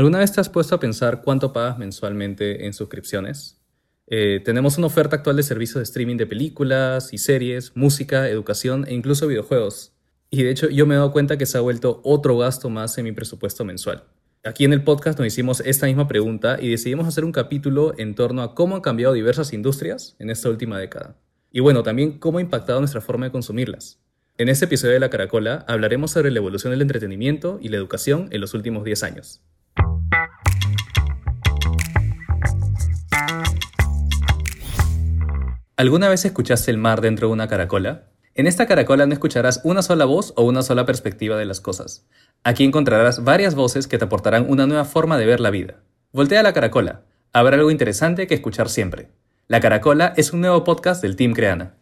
¿Alguna 0.00 0.20
vez 0.20 0.32
te 0.32 0.40
has 0.40 0.48
puesto 0.48 0.74
a 0.74 0.80
pensar 0.80 1.20
cuánto 1.20 1.52
pagas 1.52 1.76
mensualmente 1.76 2.64
en 2.64 2.72
suscripciones? 2.72 3.60
Eh, 4.06 4.40
tenemos 4.42 4.78
una 4.78 4.86
oferta 4.86 5.16
actual 5.16 5.36
de 5.36 5.42
servicios 5.42 5.74
de 5.74 5.82
streaming 5.82 6.16
de 6.16 6.26
películas 6.26 7.12
y 7.12 7.18
series, 7.18 7.76
música, 7.76 8.26
educación 8.30 8.86
e 8.88 8.94
incluso 8.94 9.26
videojuegos. 9.26 9.92
Y 10.30 10.42
de 10.42 10.52
hecho 10.52 10.70
yo 10.70 10.86
me 10.86 10.94
he 10.94 10.96
dado 10.96 11.12
cuenta 11.12 11.36
que 11.36 11.44
se 11.44 11.58
ha 11.58 11.60
vuelto 11.60 12.00
otro 12.02 12.38
gasto 12.38 12.70
más 12.70 12.96
en 12.96 13.04
mi 13.04 13.12
presupuesto 13.12 13.62
mensual. 13.66 14.04
Aquí 14.42 14.64
en 14.64 14.72
el 14.72 14.84
podcast 14.84 15.18
nos 15.18 15.28
hicimos 15.28 15.60
esta 15.66 15.84
misma 15.84 16.08
pregunta 16.08 16.56
y 16.58 16.70
decidimos 16.70 17.06
hacer 17.06 17.26
un 17.26 17.32
capítulo 17.32 17.92
en 17.98 18.14
torno 18.14 18.40
a 18.40 18.54
cómo 18.54 18.76
han 18.76 18.80
cambiado 18.80 19.12
diversas 19.12 19.52
industrias 19.52 20.16
en 20.18 20.30
esta 20.30 20.48
última 20.48 20.78
década. 20.78 21.18
Y 21.52 21.60
bueno, 21.60 21.82
también 21.82 22.18
cómo 22.18 22.38
ha 22.38 22.40
impactado 22.40 22.78
nuestra 22.78 23.02
forma 23.02 23.26
de 23.26 23.32
consumirlas. 23.32 24.00
En 24.38 24.48
este 24.48 24.64
episodio 24.64 24.94
de 24.94 25.00
La 25.00 25.10
Caracola 25.10 25.66
hablaremos 25.68 26.12
sobre 26.12 26.30
la 26.30 26.38
evolución 26.38 26.70
del 26.70 26.80
entretenimiento 26.80 27.58
y 27.60 27.68
la 27.68 27.76
educación 27.76 28.28
en 28.30 28.40
los 28.40 28.54
últimos 28.54 28.82
10 28.82 29.02
años. 29.02 29.42
¿Alguna 35.80 36.10
vez 36.10 36.26
escuchaste 36.26 36.70
el 36.70 36.76
mar 36.76 37.00
dentro 37.00 37.28
de 37.28 37.32
una 37.32 37.48
caracola? 37.48 38.10
En 38.34 38.46
esta 38.46 38.66
caracola 38.66 39.06
no 39.06 39.14
escucharás 39.14 39.62
una 39.64 39.80
sola 39.80 40.04
voz 40.04 40.34
o 40.36 40.42
una 40.42 40.60
sola 40.60 40.84
perspectiva 40.84 41.38
de 41.38 41.46
las 41.46 41.62
cosas. 41.62 42.06
Aquí 42.44 42.64
encontrarás 42.64 43.24
varias 43.24 43.54
voces 43.54 43.88
que 43.88 43.96
te 43.96 44.04
aportarán 44.04 44.44
una 44.46 44.66
nueva 44.66 44.84
forma 44.84 45.16
de 45.16 45.24
ver 45.24 45.40
la 45.40 45.48
vida. 45.48 45.76
Voltea 46.12 46.42
la 46.42 46.52
caracola. 46.52 47.04
Habrá 47.32 47.56
algo 47.56 47.70
interesante 47.70 48.26
que 48.26 48.34
escuchar 48.34 48.68
siempre. 48.68 49.08
La 49.48 49.60
Caracola 49.60 50.12
es 50.18 50.34
un 50.34 50.42
nuevo 50.42 50.64
podcast 50.64 51.00
del 51.00 51.16
Team 51.16 51.32
Creana. 51.32 51.76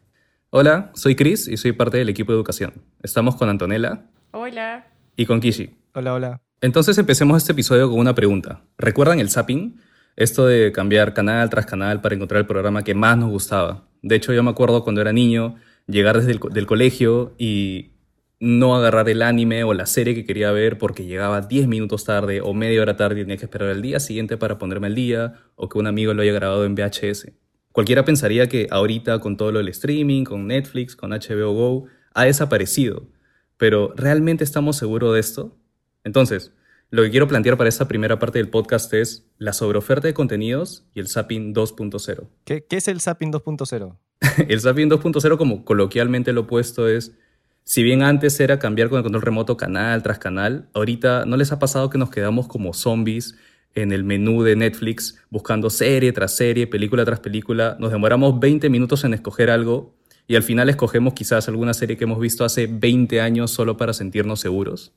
Hola, 0.50 0.92
soy 0.94 1.16
Chris 1.16 1.48
y 1.48 1.56
soy 1.56 1.72
parte 1.72 1.98
del 1.98 2.08
equipo 2.08 2.30
de 2.30 2.36
educación. 2.36 2.74
Estamos 3.02 3.34
con 3.34 3.48
Antonella. 3.48 4.04
Hola. 4.30 4.86
Y 5.16 5.26
con 5.26 5.40
Kishi. 5.40 5.76
Hola, 5.94 6.14
hola. 6.14 6.40
Entonces 6.60 6.98
empecemos 6.98 7.38
este 7.38 7.50
episodio 7.50 7.90
con 7.90 7.98
una 7.98 8.14
pregunta. 8.14 8.62
¿Recuerdan 8.78 9.18
el 9.18 9.28
zapping? 9.28 9.80
Esto 10.18 10.46
de 10.46 10.72
cambiar 10.72 11.14
canal 11.14 11.48
tras 11.48 11.64
canal 11.64 12.00
para 12.00 12.16
encontrar 12.16 12.40
el 12.40 12.46
programa 12.48 12.82
que 12.82 12.92
más 12.92 13.16
nos 13.16 13.30
gustaba. 13.30 13.84
De 14.02 14.16
hecho, 14.16 14.32
yo 14.32 14.42
me 14.42 14.50
acuerdo 14.50 14.82
cuando 14.82 15.00
era 15.00 15.12
niño, 15.12 15.54
llegar 15.86 16.18
desde 16.18 16.32
el 16.32 16.40
del 16.50 16.66
colegio 16.66 17.36
y 17.38 17.92
no 18.40 18.74
agarrar 18.74 19.08
el 19.08 19.22
anime 19.22 19.62
o 19.62 19.74
la 19.74 19.86
serie 19.86 20.16
que 20.16 20.24
quería 20.24 20.50
ver 20.50 20.76
porque 20.76 21.04
llegaba 21.04 21.42
10 21.42 21.68
minutos 21.68 22.04
tarde 22.04 22.40
o 22.40 22.52
media 22.52 22.82
hora 22.82 22.96
tarde 22.96 23.20
y 23.20 23.22
tenía 23.22 23.36
que 23.36 23.44
esperar 23.44 23.68
el 23.68 23.80
día 23.80 24.00
siguiente 24.00 24.36
para 24.36 24.58
ponerme 24.58 24.88
al 24.88 24.96
día 24.96 25.34
o 25.54 25.68
que 25.68 25.78
un 25.78 25.86
amigo 25.86 26.12
lo 26.14 26.22
haya 26.22 26.32
grabado 26.32 26.64
en 26.64 26.74
VHS. 26.74 27.30
Cualquiera 27.70 28.04
pensaría 28.04 28.48
que 28.48 28.66
ahorita 28.72 29.20
con 29.20 29.36
todo 29.36 29.52
lo 29.52 29.60
del 29.60 29.68
streaming, 29.68 30.24
con 30.24 30.48
Netflix, 30.48 30.96
con 30.96 31.10
HBO 31.10 31.52
Go, 31.52 31.84
ha 32.12 32.24
desaparecido. 32.24 33.06
Pero 33.56 33.94
¿realmente 33.94 34.42
estamos 34.42 34.78
seguros 34.78 35.14
de 35.14 35.20
esto? 35.20 35.56
Entonces, 36.02 36.52
lo 36.90 37.02
que 37.02 37.10
quiero 37.10 37.28
plantear 37.28 37.56
para 37.56 37.68
esta 37.68 37.88
primera 37.88 38.18
parte 38.18 38.38
del 38.38 38.48
podcast 38.48 38.92
es 38.94 39.26
la 39.38 39.52
sobreoferta 39.52 40.06
de 40.08 40.14
contenidos 40.14 40.86
y 40.94 41.00
el 41.00 41.08
Zapping 41.08 41.54
2.0. 41.54 42.28
¿Qué, 42.44 42.64
¿Qué, 42.64 42.76
es 42.76 42.88
el 42.88 43.00
Zapping 43.00 43.32
2.0? 43.32 43.96
el 44.48 44.60
Zapping 44.60 44.88
2.0, 44.88 45.36
como 45.36 45.64
coloquialmente 45.64 46.32
lo 46.32 46.42
opuesto, 46.42 46.88
es 46.88 47.12
si 47.64 47.82
bien 47.82 48.02
antes 48.02 48.40
era 48.40 48.58
cambiar 48.58 48.88
con 48.88 48.96
el 48.96 49.02
control 49.02 49.22
remoto 49.22 49.58
canal 49.58 50.02
tras 50.02 50.18
canal, 50.18 50.70
ahorita 50.72 51.26
no 51.26 51.36
les 51.36 51.52
ha 51.52 51.58
pasado 51.58 51.90
que 51.90 51.98
nos 51.98 52.08
quedamos 52.08 52.48
como 52.48 52.72
zombies 52.72 53.36
en 53.74 53.92
el 53.92 54.04
menú 54.04 54.42
de 54.42 54.56
Netflix 54.56 55.18
buscando 55.28 55.68
serie 55.68 56.12
tras 56.12 56.34
serie, 56.34 56.66
película 56.66 57.04
tras 57.04 57.20
película. 57.20 57.76
Nos 57.78 57.92
demoramos 57.92 58.40
20 58.40 58.70
minutos 58.70 59.04
en 59.04 59.12
escoger 59.12 59.50
algo 59.50 59.94
y 60.26 60.36
al 60.36 60.42
final 60.42 60.70
escogemos 60.70 61.12
quizás 61.12 61.48
alguna 61.48 61.74
serie 61.74 61.98
que 61.98 62.04
hemos 62.04 62.20
visto 62.20 62.42
hace 62.44 62.66
20 62.66 63.20
años 63.20 63.50
solo 63.50 63.76
para 63.76 63.92
sentirnos 63.92 64.40
seguros. 64.40 64.94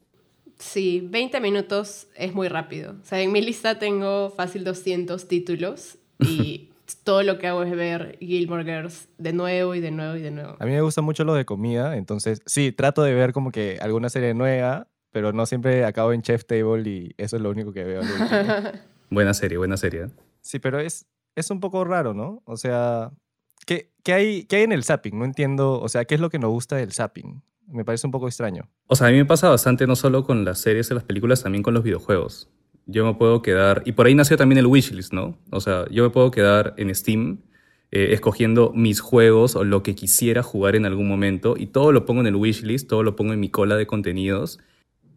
Sí, 0.62 1.02
20 1.10 1.42
minutos 1.42 2.08
es 2.16 2.34
muy 2.34 2.48
rápido. 2.48 2.96
O 3.02 3.06
sea, 3.06 3.20
en 3.20 3.32
mi 3.32 3.42
lista 3.42 3.80
tengo 3.80 4.30
fácil 4.30 4.64
200 4.64 5.28
títulos 5.28 5.98
y 6.20 6.70
todo 7.04 7.24
lo 7.24 7.40
que 7.40 7.48
hago 7.48 7.64
es 7.64 7.72
ver 7.76 8.18
Gilmore 8.20 8.64
Girls 8.64 9.10
de 9.18 9.34
nuevo 9.34 9.74
y 9.74 9.80
de 9.80 9.90
nuevo 9.90 10.16
y 10.16 10.22
de 10.22 10.30
nuevo. 10.30 10.58
A 10.60 10.66
mí 10.66 10.72
me 10.72 10.82
gusta 10.82 11.02
mucho 11.02 11.24
lo 11.24 11.34
de 11.34 11.46
comida, 11.46 11.98
entonces 11.98 12.44
sí, 12.46 12.72
trato 12.72 13.02
de 13.02 13.14
ver 13.14 13.34
como 13.34 13.52
que 13.52 13.80
alguna 13.82 14.10
serie 14.10 14.36
nueva, 14.36 14.88
pero 15.12 15.34
no 15.34 15.48
siempre 15.48 15.84
acabo 15.84 16.14
en 16.14 16.22
Chef 16.22 16.46
Table 16.46 16.88
y 16.88 17.16
eso 17.18 17.38
es 17.38 17.42
lo 17.42 17.50
único 17.50 17.74
que 17.74 17.84
veo. 17.84 18.02
buena 19.10 19.34
serie, 19.34 19.58
buena 19.58 19.78
serie. 19.78 20.10
Sí, 20.42 20.60
pero 20.60 20.80
es, 20.80 21.08
es 21.36 21.50
un 21.50 21.60
poco 21.60 21.84
raro, 21.86 22.14
¿no? 22.14 22.44
O 22.46 22.56
sea, 22.56 23.12
¿qué, 23.66 23.92
qué, 24.04 24.14
hay, 24.14 24.44
¿qué 24.46 24.58
hay 24.58 24.64
en 24.64 24.74
el 24.74 24.84
zapping? 24.84 25.18
No 25.18 25.26
entiendo, 25.26 25.82
o 25.82 25.90
sea, 25.90 26.06
¿qué 26.06 26.14
es 26.14 26.22
lo 26.22 26.30
que 26.30 26.38
nos 26.38 26.52
gusta 26.52 26.76
del 26.76 26.94
zapping? 26.94 27.42
Me 27.68 27.86
parece 27.86 28.08
un 28.08 28.12
poco 28.12 28.28
extraño. 28.28 28.70
O 28.88 28.96
sea, 28.96 29.08
a 29.08 29.12
mí 29.12 29.18
me 29.18 29.26
pasa 29.26 29.50
bastante 29.50 29.88
no 29.88 29.96
solo 29.96 30.24
con 30.24 30.44
las 30.46 30.60
series 30.60 30.92
y 30.92 30.94
las 30.94 31.04
películas, 31.04 31.44
también 31.44 31.64
con 31.64 31.74
los 31.74 31.84
videojuegos 31.84 32.50
yo 32.86 33.06
me 33.06 33.14
puedo 33.14 33.42
quedar, 33.42 33.84
y 33.86 33.94
por 33.94 34.06
ahí 34.06 34.16
nació 34.16 34.38
también 34.38 34.60
el 34.60 34.68
wishlist, 34.68 35.14
¿no? 35.14 35.38
O 35.52 35.62
sea, 35.62 35.86
yo 35.90 36.04
me 36.04 36.10
puedo 36.10 36.32
quedar 36.32 36.74
en 36.78 36.94
Steam 36.94 37.40
eh, 37.92 38.10
escogiendo 38.12 38.72
mis 38.76 39.00
juegos 39.00 39.56
o 39.56 39.64
lo 39.64 39.84
que 39.84 39.96
quisiera 39.96 40.44
jugar 40.44 40.76
en 40.76 40.86
algún 40.86 41.08
momento 41.08 41.56
y 41.58 41.68
todo 41.68 41.92
lo 41.92 42.06
pongo 42.06 42.22
en 42.22 42.28
el 42.28 42.36
wishlist, 42.36 42.88
todo 42.88 43.04
lo 43.04 43.16
pongo 43.16 43.34
en 43.34 43.40
mi 43.40 43.50
cola 43.50 43.76
de 43.76 43.88
contenidos 43.88 44.60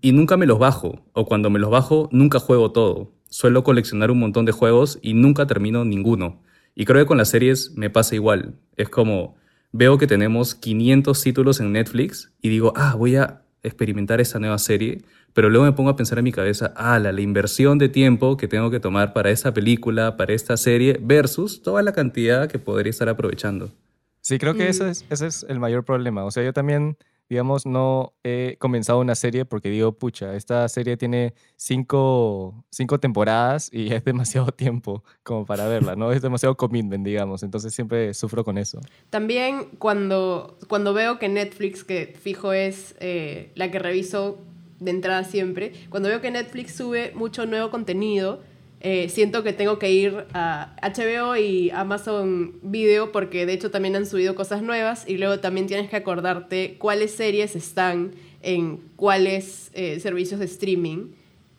y 0.00 0.12
nunca 0.12 0.36
me 0.36 0.46
los 0.46 0.58
bajo, 0.58 1.04
o 1.12 1.26
cuando 1.26 1.50
me 1.50 1.58
los 1.58 1.70
bajo 1.70 2.08
nunca 2.12 2.38
juego 2.38 2.72
todo. 2.72 3.12
Suelo 3.28 3.64
coleccionar 3.64 4.10
un 4.10 4.20
montón 4.20 4.44
de 4.44 4.52
juegos 4.52 4.98
y 5.02 5.14
nunca 5.14 5.46
termino 5.46 5.84
ninguno. 5.84 6.42
Y 6.76 6.84
creo 6.84 7.02
que 7.02 7.06
con 7.06 7.18
las 7.18 7.30
series 7.30 7.72
me 7.76 7.90
pasa 7.90 8.14
igual. 8.14 8.56
Es 8.76 8.88
como, 8.88 9.36
veo 9.74 9.98
que 9.98 10.06
tenemos 10.06 10.54
500 10.54 11.20
títulos 11.20 11.58
en 11.58 11.72
Netflix 11.72 12.30
y 12.40 12.48
digo, 12.48 12.72
ah, 12.76 12.94
voy 12.96 13.16
a 13.16 13.42
experimentar 13.64 14.20
esta 14.20 14.38
nueva 14.38 14.58
serie, 14.58 15.02
pero 15.32 15.50
luego 15.50 15.64
me 15.66 15.72
pongo 15.72 15.90
a 15.90 15.96
pensar 15.96 16.18
en 16.18 16.24
mi 16.24 16.30
cabeza, 16.30 16.72
ah, 16.76 17.00
la, 17.00 17.10
la, 17.10 17.20
inversión 17.20 17.76
de 17.78 17.88
tiempo 17.88 18.36
que 18.36 18.46
tengo 18.46 18.70
que 18.70 18.78
tomar 18.78 19.12
para 19.12 19.30
esta 19.30 19.52
película, 19.52 20.16
para 20.16 20.32
esta 20.32 20.56
serie, 20.56 21.00
versus 21.02 21.60
toda 21.60 21.82
la 21.82 21.90
cantidad 21.90 22.48
que 22.48 22.60
podría 22.60 22.90
estar 22.90 23.08
aprovechando. 23.08 23.72
Sí, 24.20 24.38
creo 24.38 24.54
que 24.54 24.68
ese, 24.68 24.88
es, 24.88 25.04
ese 25.10 25.26
es 25.26 25.44
el 25.48 25.58
mayor 25.58 25.84
problema. 25.84 26.24
O 26.24 26.30
sea, 26.30 26.44
yo 26.44 26.52
también, 26.52 26.96
digamos, 27.28 27.66
no 27.66 28.12
he 28.22 28.56
comenzado 28.58 29.00
una 29.00 29.14
serie 29.14 29.44
porque 29.44 29.70
digo, 29.70 29.92
pucha, 29.92 30.34
esta 30.34 30.68
serie 30.68 30.96
tiene 30.96 31.34
cinco, 31.56 32.64
cinco 32.70 33.00
temporadas 33.00 33.70
y 33.72 33.92
es 33.94 34.04
demasiado 34.04 34.48
tiempo 34.52 35.02
como 35.22 35.46
para 35.46 35.66
verla, 35.66 35.96
¿no? 35.96 36.12
Es 36.12 36.22
demasiado 36.22 36.56
commitment, 36.56 37.04
digamos. 37.04 37.42
Entonces 37.42 37.74
siempre 37.74 38.14
sufro 38.14 38.44
con 38.44 38.58
eso. 38.58 38.80
También 39.10 39.70
cuando, 39.78 40.58
cuando 40.68 40.94
veo 40.94 41.18
que 41.18 41.28
Netflix, 41.28 41.84
que 41.84 42.14
fijo 42.20 42.52
es 42.52 42.94
eh, 43.00 43.52
la 43.54 43.70
que 43.70 43.78
reviso 43.78 44.38
de 44.80 44.90
entrada 44.90 45.24
siempre, 45.24 45.72
cuando 45.88 46.08
veo 46.08 46.20
que 46.20 46.30
Netflix 46.30 46.74
sube 46.74 47.12
mucho 47.14 47.46
nuevo 47.46 47.70
contenido, 47.70 48.42
eh, 48.80 49.08
siento 49.08 49.42
que 49.42 49.52
tengo 49.52 49.78
que 49.78 49.90
ir 49.92 50.26
a 50.34 50.76
HBO 50.82 51.36
y 51.36 51.70
Amazon 51.70 52.54
Video 52.62 53.12
porque 53.12 53.46
de 53.46 53.54
hecho 53.54 53.70
también 53.70 53.96
han 53.96 54.06
subido 54.06 54.34
cosas 54.34 54.62
nuevas 54.62 55.04
y 55.08 55.16
luego 55.16 55.40
también 55.40 55.66
tienes 55.66 55.88
que 55.88 55.96
acordarte 55.96 56.76
cuáles 56.78 57.12
series 57.12 57.56
están 57.56 58.12
en 58.42 58.78
cuáles 58.96 59.70
eh, 59.74 60.00
servicios 60.00 60.38
de 60.40 60.46
streaming 60.46 61.12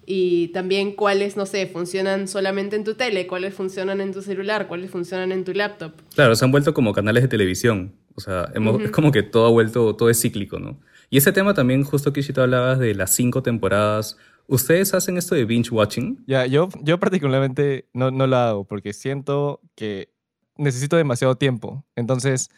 y 0.05 0.49
también 0.49 0.91
cuáles, 0.91 1.35
no 1.35 1.45
sé, 1.45 1.65
funcionan 1.65 2.27
solamente 2.27 2.75
en 2.75 2.83
tu 2.83 2.93
tele, 2.93 3.25
cuáles 3.25 3.53
funcionan 3.53 4.01
en 4.01 4.13
tu 4.13 4.21
celular, 4.21 4.67
cuáles 4.67 4.91
funcionan 4.91 5.31
en 5.31 5.43
tu 5.43 5.53
laptop. 5.53 5.93
Claro, 6.13 6.35
se 6.35 6.45
han 6.45 6.51
vuelto 6.51 6.73
como 6.73 6.93
canales 6.93 7.23
de 7.23 7.27
televisión. 7.27 7.93
O 8.13 8.21
sea, 8.21 8.51
hemos, 8.53 8.81
es 8.81 8.91
como 8.91 9.11
que 9.11 9.23
todo 9.23 9.47
ha 9.47 9.49
vuelto, 9.49 9.95
todo 9.95 10.09
es 10.09 10.21
cíclico, 10.21 10.59
¿no? 10.59 10.79
Y 11.09 11.17
ese 11.17 11.31
tema 11.31 11.53
también, 11.53 11.83
justo 11.83 12.13
que 12.13 12.21
tú 12.21 12.41
hablabas 12.41 12.79
de 12.79 12.93
las 12.95 13.15
cinco 13.15 13.43
temporadas. 13.43 14.17
¿Ustedes 14.47 14.93
hacen 14.93 15.17
esto 15.17 15.35
de 15.35 15.45
binge 15.45 15.71
watching? 15.71 16.23
Ya, 16.27 16.45
yo, 16.45 16.69
yo 16.81 16.99
particularmente 16.99 17.87
no, 17.93 18.11
no 18.11 18.27
lo 18.27 18.35
hago 18.37 18.63
porque 18.65 18.93
siento 18.93 19.61
que 19.75 20.09
necesito 20.57 20.97
demasiado 20.97 21.35
tiempo. 21.35 21.83
Entonces, 21.95 22.49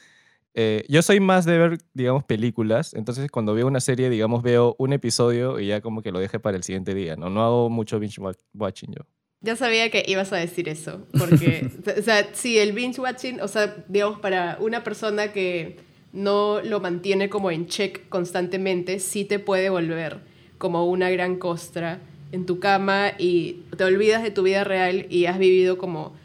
eh, 0.54 0.84
yo 0.90 1.02
soy 1.02 1.20
más 1.20 1.46
de 1.46 1.58
ver, 1.58 1.78
digamos, 1.94 2.24
películas. 2.24 2.94
Entonces, 2.94 3.30
cuando 3.32 3.54
veo 3.54 3.68
una 3.68 3.80
serie, 3.80 4.10
digamos, 4.10 4.44
veo 4.44 4.76
un 4.80 4.92
episodio 4.92 5.60
y 5.60 5.68
ya 5.68 5.82
como 5.82 6.02
que 6.02 6.12
lo 6.12 6.20
deje 6.20 6.40
para 6.40 6.58
el 6.58 6.64
siguiente 6.64 6.94
día. 6.94 7.16
No, 7.16 7.30
no 7.30 7.44
hago 7.44 7.70
mucho 7.70 8.00
binge 8.00 8.22
watching 8.54 8.94
yo. 8.94 9.04
Ya 9.42 9.56
sabía 9.56 9.92
que 9.92 10.04
ibas 10.08 10.34
a 10.34 10.38
decir 10.38 10.68
eso, 10.68 11.06
porque, 11.18 11.70
o 12.00 12.02
sea, 12.02 12.28
sí, 12.34 12.58
el 12.58 12.74
binge 12.74 13.00
watching, 13.00 13.40
o 13.40 13.48
sea, 13.48 13.86
digamos, 13.88 14.20
para 14.20 14.58
una 14.60 14.84
persona 14.84 15.32
que 15.32 15.78
no 16.12 16.60
lo 16.62 16.80
mantiene 16.80 17.30
como 17.30 17.52
en 17.52 17.68
check 17.68 18.10
constantemente, 18.10 19.00
sí 19.00 19.26
te 19.26 19.38
puede 19.38 19.70
volver 19.70 20.22
como 20.58 20.86
una 20.86 21.10
gran 21.10 21.38
costra 21.38 22.00
en 22.32 22.46
tu 22.46 22.60
cama 22.60 23.12
y 23.18 23.64
te 23.78 23.84
olvidas 23.84 24.24
de 24.24 24.32
tu 24.32 24.44
vida 24.44 24.64
real 24.64 25.06
y 25.10 25.26
has 25.26 25.40
vivido 25.40 25.78
como 25.78 26.16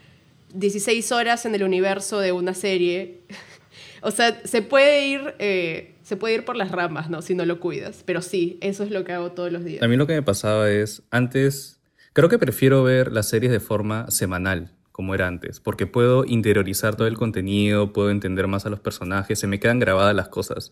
16 0.53 1.11
horas 1.11 1.45
en 1.45 1.55
el 1.55 1.63
universo 1.63 2.19
de 2.19 2.31
una 2.31 2.53
serie. 2.53 3.21
o 4.01 4.11
sea, 4.11 4.41
se 4.43 4.61
puede 4.61 5.07
ir... 5.07 5.35
Eh, 5.39 5.89
se 6.03 6.17
puede 6.17 6.35
ir 6.35 6.43
por 6.43 6.57
las 6.57 6.69
ramas, 6.69 7.09
¿no? 7.09 7.21
Si 7.21 7.33
no 7.33 7.45
lo 7.45 7.61
cuidas. 7.61 8.03
Pero 8.05 8.21
sí, 8.21 8.57
eso 8.59 8.83
es 8.83 8.91
lo 8.91 9.05
que 9.05 9.13
hago 9.13 9.31
todos 9.31 9.53
los 9.53 9.63
días. 9.63 9.81
A 9.81 9.87
mí 9.87 9.95
lo 9.95 10.05
que 10.05 10.13
me 10.13 10.21
pasaba 10.21 10.69
es, 10.69 11.01
antes, 11.11 11.79
creo 12.11 12.27
que 12.27 12.37
prefiero 12.37 12.83
ver 12.83 13.11
las 13.13 13.29
series 13.29 13.53
de 13.53 13.61
forma 13.61 14.11
semanal 14.11 14.69
como 14.93 15.15
era 15.15 15.27
antes, 15.27 15.59
porque 15.59 15.87
puedo 15.87 16.23
interiorizar 16.23 16.95
todo 16.95 17.07
el 17.07 17.17
contenido, 17.17 17.91
puedo 17.93 18.11
entender 18.11 18.47
más 18.47 18.67
a 18.67 18.69
los 18.69 18.79
personajes, 18.79 19.39
se 19.39 19.47
me 19.47 19.59
quedan 19.59 19.79
grabadas 19.79 20.15
las 20.15 20.29
cosas. 20.29 20.71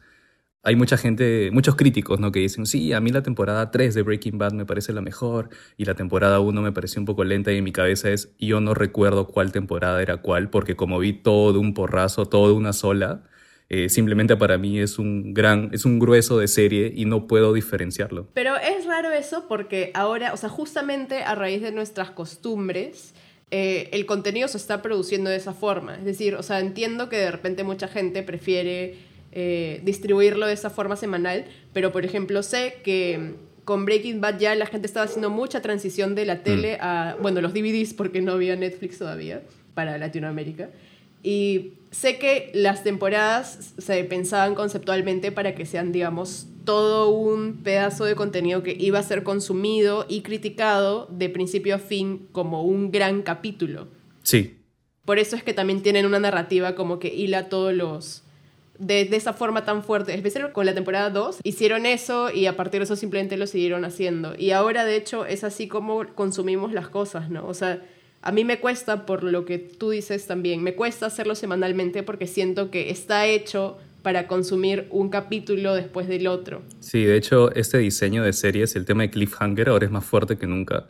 Hay 0.64 0.76
mucha 0.76 0.98
gente, 0.98 1.50
muchos 1.52 1.76
críticos, 1.76 2.20
¿no? 2.20 2.32
Que 2.32 2.40
dicen, 2.40 2.66
sí, 2.66 2.94
a 2.94 3.00
mí 3.00 3.12
la 3.12 3.24
temporada 3.24 3.72
3 3.72 3.96
de 3.96 4.04
Breaking 4.04 4.38
Bad 4.38 4.54
me 4.54 4.66
parece 4.66 4.94
la 4.94 5.02
mejor 5.02 5.50
y 5.76 5.86
la 5.86 5.96
temporada 5.96 6.40
1 6.40 6.62
me 6.62 6.72
pareció 6.72 7.02
un 7.02 7.06
poco 7.06 7.24
lenta 7.24 7.52
y 7.52 7.58
en 7.58 7.64
mi 7.64 7.72
cabeza 7.72 8.12
es, 8.12 8.36
yo 8.40 8.62
no 8.62 8.74
recuerdo 8.74 9.28
cuál 9.28 9.52
temporada 9.52 10.02
era 10.02 10.18
cuál, 10.18 10.50
porque 10.50 10.76
como 10.76 11.00
vi 11.00 11.14
todo 11.14 11.60
un 11.60 11.74
porrazo, 11.74 12.28
todo 12.28 12.54
una 12.54 12.74
sola, 12.74 13.24
eh, 13.70 13.90
simplemente 13.90 14.36
para 14.36 14.58
mí 14.58 14.80
es 14.80 15.00
un 15.00 15.34
gran, 15.34 15.70
es 15.72 15.86
un 15.86 15.98
grueso 15.98 16.38
de 16.38 16.48
serie 16.48 16.92
y 16.94 17.06
no 17.06 17.26
puedo 17.26 17.54
diferenciarlo. 17.54 18.28
Pero 18.34 18.56
es 18.58 18.86
raro 18.86 19.12
eso 19.12 19.46
porque 19.48 19.92
ahora, 19.96 20.34
o 20.34 20.38
sea, 20.38 20.50
justamente 20.50 21.24
a 21.24 21.34
raíz 21.34 21.62
de 21.62 21.72
nuestras 21.72 22.12
costumbres, 22.12 23.16
eh, 23.50 23.90
el 23.94 24.06
contenido 24.06 24.48
se 24.48 24.58
está 24.58 24.82
produciendo 24.82 25.30
de 25.30 25.38
esa 25.38 25.54
forma. 25.54 25.96
Es 25.96 26.06
decir, 26.06 26.36
o 26.36 26.44
sea, 26.44 26.60
entiendo 26.60 27.10
que 27.10 27.18
de 27.18 27.32
repente 27.32 27.64
mucha 27.64 27.88
gente 27.88 28.24
prefiere 28.24 29.11
eh, 29.32 29.82
distribuirlo 29.84 30.46
de 30.46 30.54
esa 30.54 30.70
forma 30.70 30.96
semanal, 30.96 31.46
pero 31.74 31.92
por 31.92 32.06
ejemplo 32.06 32.44
sé 32.44 32.76
que 32.84 33.36
con 33.66 33.86
Breaking 33.86 34.22
Bad 34.22 34.40
ya 34.40 34.56
la 34.56 34.66
gente 34.66 34.88
estaba 34.88 35.06
haciendo 35.06 35.30
mucha 35.30 35.62
transición 35.62 36.16
de 36.16 36.26
la 36.26 36.44
tele 36.44 36.78
mm. 36.78 36.80
a, 36.82 37.18
bueno, 37.22 37.42
los 37.42 37.54
DVDs 37.54 37.94
porque 37.94 38.22
no 38.22 38.34
había 38.34 38.56
Netflix 38.56 38.98
todavía 38.98 39.44
para 39.74 39.98
Latinoamérica. 39.98 40.70
Y 41.24 41.74
sé 41.92 42.18
que 42.18 42.52
las 42.54 42.84
temporadas 42.84 43.74
se 43.78 44.04
pensaban 44.04 44.56
conceptualmente 44.56 45.32
para 45.32 45.54
que 45.54 45.66
sean, 45.66 45.92
digamos, 45.92 46.48
todo 46.66 47.10
un 47.10 47.62
pedazo 47.64 48.06
de 48.06 48.16
contenido 48.16 48.64
que 48.64 48.76
iba 48.78 49.00
a 49.00 49.04
ser 49.04 49.24
consumido 49.24 50.06
y 50.10 50.22
criticado 50.22 51.08
de 51.12 51.30
principio 51.30 51.76
a 51.76 51.80
fin 51.80 52.28
como 52.32 52.64
un 52.64 52.92
gran 52.92 53.22
capítulo. 53.22 53.88
Sí. 54.24 54.58
Por 55.06 55.20
eso 55.20 55.36
es 55.36 55.44
que 55.44 55.54
también 55.54 55.82
tienen 55.82 56.06
una 56.06 56.20
narrativa 56.20 56.76
como 56.76 57.00
que 57.00 57.14
hila 57.14 57.50
todos 57.50 57.74
los, 57.74 58.24
de, 58.82 59.02
esa 59.16 59.34
forma 59.34 59.64
tan 59.64 59.84
fuerte, 59.84 60.14
especialmente 60.14 60.54
con 60.54 60.66
la 60.66 60.74
temporada 60.74 61.10
2, 61.12 61.40
hicieron 61.44 61.86
eso 61.86 62.32
y 62.32 62.48
a 62.48 62.58
partir 62.58 62.80
de 62.80 62.86
eso 62.86 62.96
simplemente 62.96 63.38
lo 63.38 63.46
siguieron 63.46 63.86
haciendo. 63.86 64.34
Y 64.38 64.52
ahora, 64.52 64.86
de 64.86 64.96
hecho, 64.96 65.26
es 65.26 65.44
así 65.44 65.68
como 65.68 66.08
consumimos 66.16 66.74
las 66.74 66.90
cosas, 66.90 67.30
¿no? 67.30 67.46
O 67.48 67.54
sea, 67.54 67.82
a 68.24 68.32
mí 68.32 68.44
me 68.44 68.60
cuesta, 68.60 69.06
por 69.06 69.24
lo 69.24 69.46
que 69.46 69.60
tú 69.60 69.92
dices 69.92 70.26
también, 70.26 70.64
me 70.64 70.74
cuesta 70.74 71.06
hacerlo 71.06 71.36
semanalmente 71.36 72.02
porque 72.02 72.28
siento 72.28 72.72
que 72.72 72.90
está 72.90 73.28
hecho 73.28 73.78
para 74.02 74.28
consumir 74.28 74.88
un 74.90 75.10
capítulo 75.10 75.76
después 75.76 76.08
del 76.08 76.26
otro. 76.26 76.64
Sí, 76.80 77.04
de 77.04 77.18
hecho, 77.18 77.54
este 77.54 77.78
diseño 77.78 78.24
de 78.24 78.34
series, 78.34 78.76
el 78.76 78.86
tema 78.86 79.04
de 79.04 79.12
cliffhanger, 79.12 79.70
ahora 79.70 79.86
es 79.86 79.92
más 79.92 80.06
fuerte 80.06 80.38
que 80.38 80.48
nunca. 80.48 80.88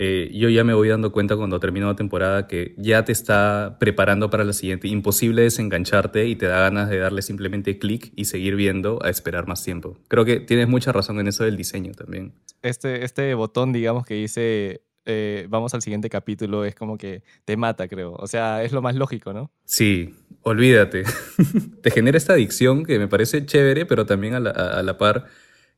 Eh, 0.00 0.30
yo 0.32 0.48
ya 0.48 0.62
me 0.62 0.74
voy 0.74 0.88
dando 0.88 1.10
cuenta 1.10 1.36
cuando 1.36 1.58
termino 1.58 1.88
la 1.88 1.96
temporada 1.96 2.46
que 2.46 2.72
ya 2.78 3.04
te 3.04 3.10
está 3.10 3.78
preparando 3.80 4.30
para 4.30 4.44
la 4.44 4.52
siguiente. 4.52 4.86
Imposible 4.86 5.42
desengancharte 5.42 6.26
y 6.26 6.36
te 6.36 6.46
da 6.46 6.60
ganas 6.60 6.88
de 6.88 6.98
darle 6.98 7.20
simplemente 7.20 7.80
clic 7.80 8.12
y 8.14 8.26
seguir 8.26 8.54
viendo 8.54 9.00
a 9.02 9.10
esperar 9.10 9.48
más 9.48 9.64
tiempo. 9.64 9.98
Creo 10.06 10.24
que 10.24 10.38
tienes 10.38 10.68
mucha 10.68 10.92
razón 10.92 11.18
en 11.18 11.26
eso 11.26 11.42
del 11.42 11.56
diseño 11.56 11.94
también. 11.94 12.32
Este, 12.62 13.04
este 13.04 13.34
botón, 13.34 13.72
digamos, 13.72 14.06
que 14.06 14.14
dice 14.14 14.82
eh, 15.04 15.46
vamos 15.48 15.74
al 15.74 15.82
siguiente 15.82 16.08
capítulo, 16.08 16.64
es 16.64 16.76
como 16.76 16.96
que 16.96 17.24
te 17.44 17.56
mata, 17.56 17.88
creo. 17.88 18.12
O 18.12 18.28
sea, 18.28 18.62
es 18.62 18.70
lo 18.70 18.82
más 18.82 18.94
lógico, 18.94 19.32
¿no? 19.32 19.50
Sí, 19.64 20.14
olvídate. 20.42 21.02
te 21.82 21.90
genera 21.90 22.18
esta 22.18 22.34
adicción 22.34 22.84
que 22.84 23.00
me 23.00 23.08
parece 23.08 23.44
chévere, 23.44 23.84
pero 23.84 24.06
también 24.06 24.34
a 24.34 24.40
la, 24.40 24.98
par 24.98 25.26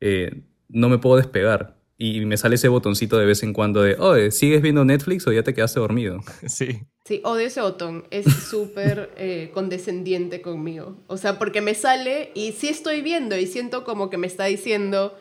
eh, 0.01 0.43
no 0.69 0.91
me 0.91 0.99
puedo 0.99 1.17
despegar 1.17 1.80
y 2.03 2.25
me 2.25 2.39
sale 2.39 2.55
ese 2.55 2.69
botoncito 2.69 3.19
de 3.19 3.27
vez 3.27 3.43
en 3.43 3.53
cuando 3.53 3.83
de, 3.83 3.95
oye, 3.97 4.31
¿sigues 4.31 4.63
viendo 4.63 4.87
Netflix 4.87 5.27
o 5.27 5.33
ya 5.33 5.43
te 5.43 5.53
quedaste 5.53 5.81
dormido? 5.81 6.21
Sí. 6.49 6.81
Sí, 7.05 7.21
odio 7.25 7.47
ese 7.47 7.61
botón. 7.61 8.05
Es 8.11 8.25
súper 8.51 9.11
eh, 9.19 9.51
condescendiente 9.53 10.41
conmigo. 10.41 10.97
O 11.09 11.19
sea, 11.19 11.39
porque 11.39 11.61
me 11.61 11.75
sale 11.75 12.31
y 12.35 12.53
sí 12.53 12.69
estoy 12.69 13.03
viendo 13.03 13.37
y 13.37 13.47
siento 13.47 13.85
como 13.85 14.09
que 14.09 14.17
me 14.17 14.27
está 14.27 14.47
diciendo, 14.47 15.19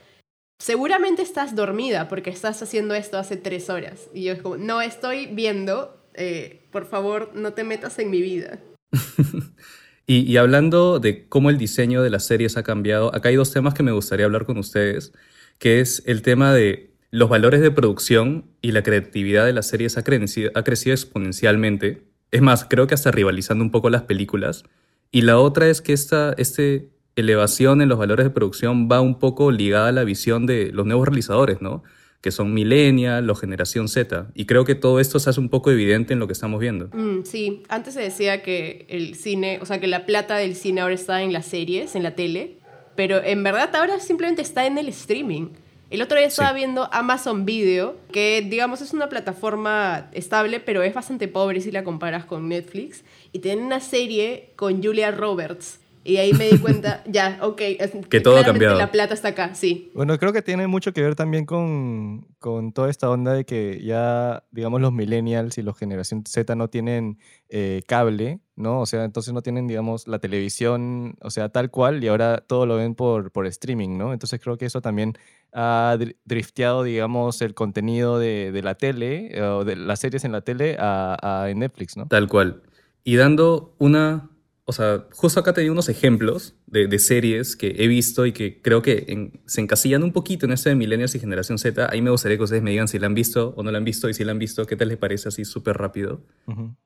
seguramente 0.57 1.21
estás 1.21 1.53
dormida 1.53 2.07
porque 2.07 2.29
estás 2.29 2.63
haciendo 2.63 2.95
esto 2.95 3.17
hace 3.17 3.35
tres 3.35 3.69
horas. 3.69 4.07
Y 4.13 4.23
yo 4.23 4.31
es 4.31 4.41
como, 4.41 4.55
no 4.55 4.81
estoy 4.81 5.25
viendo, 5.25 6.01
eh, 6.13 6.65
por 6.71 6.85
favor, 6.85 7.31
no 7.35 7.51
te 7.51 7.65
metas 7.65 7.99
en 7.99 8.09
mi 8.09 8.21
vida. 8.21 8.59
y, 10.07 10.19
y 10.19 10.37
hablando 10.37 10.99
de 10.99 11.27
cómo 11.27 11.49
el 11.49 11.57
diseño 11.57 12.01
de 12.03 12.09
las 12.09 12.25
series 12.25 12.55
ha 12.55 12.63
cambiado, 12.63 13.13
acá 13.13 13.27
hay 13.27 13.35
dos 13.35 13.51
temas 13.51 13.73
que 13.73 13.83
me 13.83 13.91
gustaría 13.91 14.25
hablar 14.25 14.45
con 14.45 14.57
ustedes 14.57 15.11
que 15.59 15.79
es 15.79 16.01
el 16.05 16.21
tema 16.21 16.53
de 16.53 16.89
los 17.11 17.29
valores 17.29 17.61
de 17.61 17.71
producción 17.71 18.45
y 18.61 18.71
la 18.71 18.83
creatividad 18.83 19.45
de 19.45 19.53
las 19.53 19.67
series 19.67 19.97
ha 19.97 20.03
crecido, 20.03 20.51
ha 20.55 20.63
crecido 20.63 20.93
exponencialmente. 20.93 22.03
Es 22.31 22.41
más, 22.41 22.65
creo 22.65 22.87
que 22.87 22.93
hasta 22.93 23.11
rivalizando 23.11 23.63
un 23.63 23.71
poco 23.71 23.89
las 23.89 24.03
películas. 24.03 24.63
Y 25.11 25.21
la 25.21 25.39
otra 25.39 25.67
es 25.67 25.81
que 25.81 25.93
esta 25.93 26.33
este 26.37 26.89
elevación 27.15 27.81
en 27.81 27.89
los 27.89 27.99
valores 27.99 28.25
de 28.25 28.29
producción 28.29 28.87
va 28.89 29.01
un 29.01 29.19
poco 29.19 29.51
ligada 29.51 29.89
a 29.89 29.91
la 29.91 30.03
visión 30.03 30.45
de 30.45 30.71
los 30.71 30.85
nuevos 30.85 31.07
realizadores, 31.07 31.61
¿no? 31.61 31.83
que 32.21 32.31
son 32.31 32.53
millennial, 32.53 33.25
los 33.25 33.39
generación 33.39 33.87
Z. 33.87 34.27
Y 34.33 34.45
creo 34.45 34.65
que 34.65 34.75
todo 34.75 34.99
esto 34.99 35.19
se 35.19 35.29
hace 35.29 35.39
un 35.39 35.49
poco 35.49 35.71
evidente 35.71 36.13
en 36.13 36.19
lo 36.19 36.27
que 36.27 36.33
estamos 36.33 36.59
viendo. 36.59 36.89
Mm, 36.91 37.23
sí, 37.23 37.63
antes 37.69 37.93
se 37.93 38.01
decía 38.01 38.43
que 38.43 38.85
el 38.89 39.15
cine, 39.15 39.59
o 39.61 39.65
sea, 39.65 39.79
que 39.79 39.87
la 39.87 40.05
plata 40.05 40.35
del 40.35 40.55
cine 40.55 40.81
ahora 40.81 40.95
está 40.95 41.21
en 41.23 41.31
las 41.31 41.45
series, 41.45 41.95
en 41.95 42.03
la 42.03 42.15
tele, 42.15 42.58
pero 42.99 43.23
en 43.23 43.43
verdad 43.43 43.73
ahora 43.77 43.97
simplemente 44.01 44.41
está 44.41 44.65
en 44.65 44.77
el 44.77 44.89
streaming. 44.89 45.51
El 45.89 46.01
otro 46.01 46.17
día 46.17 46.27
estaba 46.27 46.51
viendo 46.51 46.89
Amazon 46.91 47.45
Video, 47.45 47.95
que 48.11 48.45
digamos 48.45 48.81
es 48.81 48.91
una 48.91 49.07
plataforma 49.07 50.09
estable, 50.11 50.59
pero 50.59 50.83
es 50.83 50.93
bastante 50.93 51.29
pobre 51.29 51.61
si 51.61 51.71
la 51.71 51.85
comparas 51.85 52.25
con 52.25 52.49
Netflix. 52.49 53.05
Y 53.31 53.39
tiene 53.39 53.61
una 53.61 53.79
serie 53.79 54.51
con 54.57 54.83
Julia 54.83 55.11
Roberts, 55.11 55.79
y 56.03 56.17
ahí 56.17 56.33
me 56.33 56.49
di 56.49 56.57
cuenta, 56.57 57.03
ya, 57.07 57.39
ok. 57.41 57.61
que 58.09 58.21
todo 58.21 58.37
ha 58.37 58.43
cambiado. 58.43 58.77
La 58.77 58.91
plata 58.91 59.13
está 59.13 59.29
acá, 59.29 59.53
sí. 59.53 59.91
Bueno, 59.93 60.17
creo 60.17 60.31
que 60.31 60.41
tiene 60.41 60.67
mucho 60.67 60.93
que 60.93 61.01
ver 61.01 61.15
también 61.15 61.45
con, 61.45 62.27
con 62.39 62.71
toda 62.71 62.89
esta 62.89 63.09
onda 63.09 63.33
de 63.33 63.45
que 63.45 63.81
ya, 63.83 64.43
digamos, 64.51 64.81
los 64.81 64.93
millennials 64.93 65.57
y 65.57 65.61
los 65.61 65.77
generación 65.77 66.23
Z 66.25 66.55
no 66.55 66.69
tienen 66.69 67.19
eh, 67.49 67.81
cable, 67.87 68.39
¿no? 68.55 68.81
O 68.81 68.85
sea, 68.85 69.03
entonces 69.03 69.33
no 69.33 69.41
tienen, 69.41 69.67
digamos, 69.67 70.07
la 70.07 70.19
televisión, 70.19 71.15
o 71.21 71.29
sea, 71.29 71.49
tal 71.49 71.69
cual, 71.69 72.03
y 72.03 72.07
ahora 72.07 72.43
todo 72.47 72.65
lo 72.65 72.77
ven 72.77 72.95
por, 72.95 73.31
por 73.31 73.45
streaming, 73.47 73.97
¿no? 73.97 74.13
Entonces 74.13 74.39
creo 74.41 74.57
que 74.57 74.65
eso 74.65 74.81
también 74.81 75.13
ha 75.51 75.97
drifteado, 76.25 76.83
digamos, 76.83 77.41
el 77.41 77.53
contenido 77.53 78.19
de, 78.19 78.51
de 78.51 78.61
la 78.63 78.75
tele, 78.75 79.37
eh, 79.37 79.41
o 79.41 79.65
de 79.65 79.75
las 79.75 79.99
series 79.99 80.23
en 80.23 80.31
la 80.31 80.41
tele 80.41 80.77
a, 80.79 81.43
a 81.43 81.53
Netflix, 81.53 81.97
¿no? 81.97 82.07
Tal 82.07 82.27
cual. 82.27 82.63
Y 83.03 83.15
dando 83.15 83.75
una 83.79 84.29
o 84.69 84.71
sea, 84.71 85.07
justo 85.13 85.39
acá 85.39 85.51
te 85.51 85.61
di 85.61 85.69
unos 85.69 85.89
ejemplos 85.89 86.53
de, 86.67 86.99
series 86.99 87.55
que 87.55 87.73
he 87.79 87.87
visto 87.87 88.27
y 88.27 88.33
que 88.33 88.61
creo 88.61 88.83
que 88.83 89.31
se 89.47 89.61
encasillan 89.61 90.03
un 90.03 90.13
poquito 90.13 90.45
en 90.45 90.51
este 90.51 90.69
de 90.69 90.75
Millennials 90.75 91.15
y 91.15 91.19
Generación 91.19 91.57
Z. 91.57 91.89
Ahí 91.91 92.03
me 92.03 92.11
gustaría 92.11 92.37
que 92.37 92.43
ustedes 92.43 92.61
me 92.61 92.69
digan 92.69 92.87
si 92.87 92.99
la 92.99 93.07
han 93.07 93.15
visto 93.15 93.55
o 93.57 93.63
no 93.63 93.71
la 93.71 93.79
han 93.79 93.83
visto 93.83 94.09
y 94.09 94.13
si 94.13 94.23
la 94.23 94.31
han 94.31 94.37
visto, 94.37 94.67
qué 94.67 94.75
tal 94.75 94.89
les 94.89 94.99
parece 94.99 95.27
así 95.27 95.43
súper 95.43 95.77
rápido. 95.77 96.21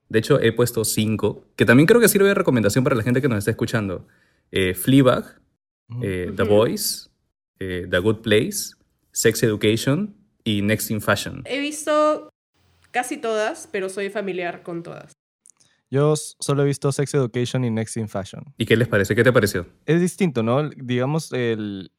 De 0.07 0.19
hecho, 0.19 0.39
he 0.39 0.53
puesto 0.53 0.85
cinco, 0.85 1.45
que 1.57 1.65
también 1.65 1.85
creo 1.85 1.99
que 1.99 2.07
sirve 2.07 2.29
de 2.29 2.35
recomendación 2.35 2.85
para 2.85 2.95
la 2.95 3.03
gente 3.03 3.21
que 3.21 3.27
nos 3.27 3.39
está 3.39 3.51
escuchando. 3.51 4.07
Eh, 4.49 4.75
Fleabag, 4.75 5.41
eh, 6.01 6.31
The 6.33 6.43
Voice, 6.43 7.09
eh, 7.59 7.85
The 7.89 7.99
Good 7.99 8.21
Place, 8.21 8.75
Sex 9.11 9.43
Education 9.43 10.15
y 10.45 10.61
Next 10.61 10.89
in 10.89 11.01
Fashion. 11.01 11.43
He 11.45 11.59
visto 11.59 12.29
casi 12.91 13.17
todas, 13.17 13.67
pero 13.69 13.89
soy 13.89 14.09
familiar 14.09 14.63
con 14.63 14.83
todas. 14.83 15.11
Yo 15.93 16.15
solo 16.15 16.63
he 16.63 16.65
visto 16.65 16.91
Sex 16.91 17.13
Education 17.13 17.63
y 17.65 17.69
Next 17.69 17.97
in 17.97 18.09
Fashion. 18.09 18.51
¿Y 18.57 18.65
qué 18.65 18.75
les 18.75 18.87
parece? 18.87 19.13
¿Qué 19.13 19.23
te 19.23 19.31
pareció? 19.31 19.67
Es 19.85 20.01
distinto, 20.01 20.41
¿no? 20.41 20.67
Digamos, 20.71 21.29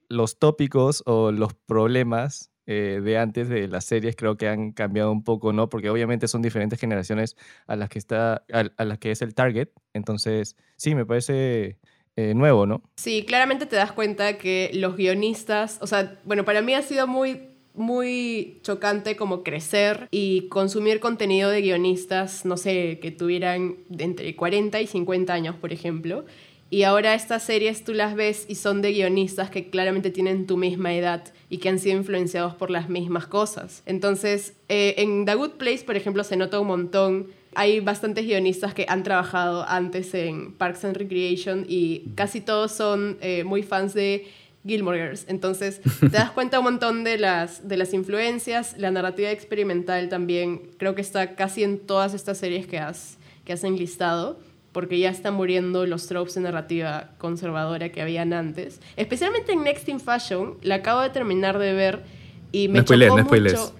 los 0.08 0.38
tópicos 0.40 1.04
o 1.06 1.30
los 1.30 1.54
problemas 1.54 2.50
eh, 2.66 3.00
de 3.04 3.18
antes 3.18 3.48
de 3.48 3.68
las 3.68 3.84
series 3.84 4.16
creo 4.16 4.36
que 4.36 4.48
han 4.48 4.72
cambiado 4.72 5.12
un 5.12 5.22
poco, 5.22 5.52
¿no? 5.52 5.68
Porque 5.68 5.90
obviamente 5.90 6.26
son 6.26 6.42
diferentes 6.42 6.80
generaciones 6.80 7.36
a 7.68 7.76
las 7.76 7.88
que, 7.88 8.00
está, 8.00 8.44
a, 8.52 8.84
las 8.84 8.98
que 8.98 9.12
es 9.12 9.22
el 9.22 9.32
target. 9.32 9.68
Entonces, 9.92 10.56
sí, 10.76 10.96
me 10.96 11.06
parece 11.06 11.78
eh, 12.16 12.34
nuevo, 12.34 12.66
¿no? 12.66 12.82
Sí, 12.96 13.24
claramente 13.24 13.64
te 13.64 13.76
das 13.76 13.92
cuenta 13.92 14.38
que 14.38 14.72
los 14.74 14.96
guionistas, 14.96 15.78
o 15.80 15.86
sea, 15.86 16.20
bueno, 16.24 16.44
para 16.44 16.62
mí 16.62 16.74
ha 16.74 16.82
sido 16.82 17.06
muy 17.06 17.53
muy 17.74 18.58
chocante 18.62 19.16
como 19.16 19.42
crecer 19.42 20.08
y 20.10 20.48
consumir 20.48 21.00
contenido 21.00 21.50
de 21.50 21.60
guionistas, 21.60 22.44
no 22.44 22.56
sé, 22.56 23.00
que 23.02 23.10
tuvieran 23.10 23.76
entre 23.98 24.34
40 24.36 24.80
y 24.80 24.86
50 24.86 25.32
años, 25.32 25.56
por 25.56 25.72
ejemplo. 25.72 26.24
Y 26.70 26.84
ahora 26.84 27.14
estas 27.14 27.42
series 27.42 27.84
tú 27.84 27.92
las 27.92 28.14
ves 28.14 28.46
y 28.48 28.54
son 28.54 28.80
de 28.80 28.92
guionistas 28.92 29.50
que 29.50 29.70
claramente 29.70 30.10
tienen 30.10 30.46
tu 30.46 30.56
misma 30.56 30.94
edad 30.94 31.24
y 31.50 31.58
que 31.58 31.68
han 31.68 31.78
sido 31.78 31.96
influenciados 31.96 32.54
por 32.54 32.70
las 32.70 32.88
mismas 32.88 33.26
cosas. 33.26 33.82
Entonces, 33.86 34.54
eh, 34.68 34.94
en 34.98 35.24
The 35.24 35.34
Good 35.34 35.52
Place, 35.52 35.84
por 35.84 35.96
ejemplo, 35.96 36.24
se 36.24 36.36
nota 36.36 36.58
un 36.58 36.66
montón. 36.66 37.26
Hay 37.54 37.80
bastantes 37.80 38.24
guionistas 38.26 38.74
que 38.74 38.86
han 38.88 39.04
trabajado 39.04 39.64
antes 39.68 40.14
en 40.14 40.52
Parks 40.52 40.84
and 40.84 40.96
Recreation 40.96 41.64
y 41.68 42.06
casi 42.16 42.40
todos 42.40 42.72
son 42.72 43.18
eh, 43.20 43.44
muy 43.44 43.62
fans 43.62 43.94
de 43.94 44.26
Gilmore 44.66 44.98
Girls. 44.98 45.24
Entonces, 45.28 45.80
te 46.00 46.08
das 46.08 46.30
cuenta 46.30 46.58
un 46.58 46.64
montón 46.64 47.04
de 47.04 47.18
las, 47.18 47.68
de 47.68 47.76
las 47.76 47.92
influencias, 47.94 48.74
la 48.78 48.90
narrativa 48.90 49.30
experimental 49.30 50.08
también, 50.08 50.62
creo 50.78 50.94
que 50.94 51.00
está 51.02 51.34
casi 51.34 51.62
en 51.64 51.78
todas 51.78 52.14
estas 52.14 52.38
series 52.38 52.66
que 52.66 52.78
has, 52.78 53.18
que 53.44 53.52
has 53.52 53.64
enlistado. 53.64 54.38
porque 54.72 54.98
ya 54.98 55.08
están 55.10 55.34
muriendo 55.34 55.86
los 55.86 56.08
tropes 56.08 56.34
de 56.34 56.40
narrativa 56.40 57.10
conservadora 57.18 57.90
que 57.92 58.02
habían 58.02 58.32
antes. 58.32 58.80
Especialmente 58.96 59.52
en 59.52 59.62
Next 59.62 59.88
in 59.88 60.00
Fashion, 60.00 60.56
la 60.62 60.74
acabo 60.76 61.00
de 61.00 61.10
terminar 61.10 61.58
de 61.60 61.72
ver 61.74 62.02
y 62.50 62.66
me 62.66 62.78
No 62.80 62.84
chocó 62.84 63.20
spoilees, 63.22 63.52
no 63.54 63.60
mucho. 63.60 63.74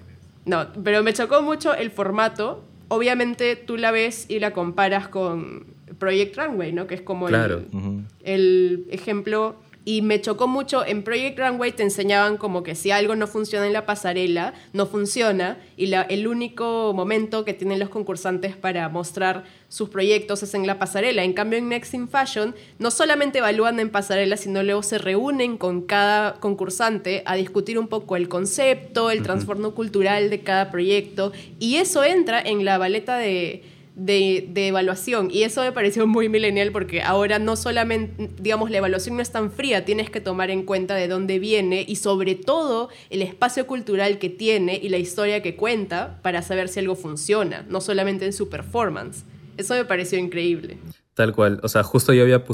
No, 0.47 0.67
pero 0.85 1.03
me 1.03 1.13
chocó 1.13 1.43
mucho 1.43 1.75
el 1.75 1.91
formato. 1.91 2.63
Obviamente 2.87 3.57
tú 3.57 3.77
la 3.77 3.91
ves 3.91 4.27
y 4.29 4.39
la 4.39 4.53
comparas 4.53 5.09
con 5.09 5.67
Project 5.99 6.37
Runway, 6.37 6.73
¿no? 6.73 6.87
Que 6.87 6.95
es 6.95 7.01
como 7.01 7.27
el- 7.27 7.35
Claro. 7.35 7.63
Ujú. 7.73 8.03
el 8.23 8.87
ejemplo 8.91 9.57
y 9.87 10.01
me 10.03 10.21
chocó 10.21 10.47
mucho 10.47 10.85
en 10.87 11.03
Project 11.03 11.39
Runway 11.39 11.73
te 11.73 11.83
enseñaban 11.83 12.37
como 12.39 12.63
que 12.63 12.75
si 12.75 12.91
algo 12.91 13.17
no 13.17 13.27
funciona 13.27 13.67
en 13.67 13.73
la 13.75 13.85
pasarela 13.85 14.55
no 14.73 14.87
funciona 14.87 15.59
y 15.77 15.87
la- 15.87 16.03
el 16.03 16.27
único 16.27 16.93
momento 16.95 17.45
que 17.45 17.53
tienen 17.55 17.79
los 17.79 17.91
concursantes 17.91 18.57
para 18.57 18.89
mostrar 18.89 19.45
sus 19.69 19.89
proyectos 19.89 20.43
es 20.45 20.55
en 20.55 20.67
la 20.69 20.79
pasarela. 20.79 21.25
En 21.25 21.33
cambio 21.33 21.59
en 21.59 21.69
Next 21.69 21.95
in 21.95 22.09
Fashion 22.09 22.55
no 22.79 22.91
solamente 22.93 23.39
evalúan 23.39 23.79
en 23.81 23.91
pasarela 23.91 24.37
sino 24.37 24.63
luego 24.63 24.83
se 24.83 24.99
reúnen 24.99 25.59
con 25.59 25.83
cada 25.83 26.35
concursante 26.41 27.23
a 27.27 27.35
discutir 27.35 27.79
un 27.79 27.89
poco 27.89 28.17
el 28.17 28.29
concepto 28.29 29.11
el 29.11 29.23
trastorno 29.23 29.75
cultural 29.75 30.31
de 30.31 30.41
cada 30.41 30.71
proyecto 30.71 31.33
y 31.59 31.77
eso 31.77 32.05
entra 32.05 32.41
en 32.41 32.65
la 32.65 32.79
baleta 32.79 33.19
de 33.19 33.63
de, 33.95 34.49
de 34.51 34.69
evaluación. 34.69 35.31
Y 35.31 35.43
eso 35.43 35.63
me 35.63 35.73
pareció 35.73 36.07
muy 36.07 36.29
millennial 36.29 36.73
porque 36.73 37.03
ahora 37.03 37.39
no 37.39 37.57
solamente, 37.57 38.31
digamos, 38.41 38.71
la 38.71 38.79
evaluación 38.79 39.17
no 39.17 39.23
es 39.23 39.31
tan 39.31 39.51
fría, 39.51 39.85
tienes 39.85 40.11
que 40.11 40.21
tomar 40.21 40.51
en 40.51 40.65
cuenta 40.65 40.95
de 40.95 41.09
dónde 41.09 41.39
viene 41.39 41.85
y 41.87 41.97
sobre 41.97 42.35
todo 42.35 42.89
el 43.11 43.23
espacio 43.23 43.67
cultural 43.67 44.19
que 44.19 44.31
tiene 44.31 44.79
y 44.83 44.89
la 44.89 44.99
historia 44.99 45.43
que 45.43 45.57
cuenta 45.57 46.21
para 46.23 46.43
saber 46.43 46.69
si 46.69 46.81
algo 46.81 46.97
funciona, 46.97 47.65
no 47.69 47.81
solamente 47.81 48.25
en 48.25 48.33
su 48.33 48.49
performance. 48.49 49.25
Eso 49.57 49.75
me 49.75 49.85
pareció 49.85 50.19
increíble. 50.19 50.79
Tal 51.15 51.33
cual. 51.33 51.61
O 51.63 51.69
sea, 51.69 51.85
justo 51.85 52.13
yo 52.13 52.23
había, 52.23 52.45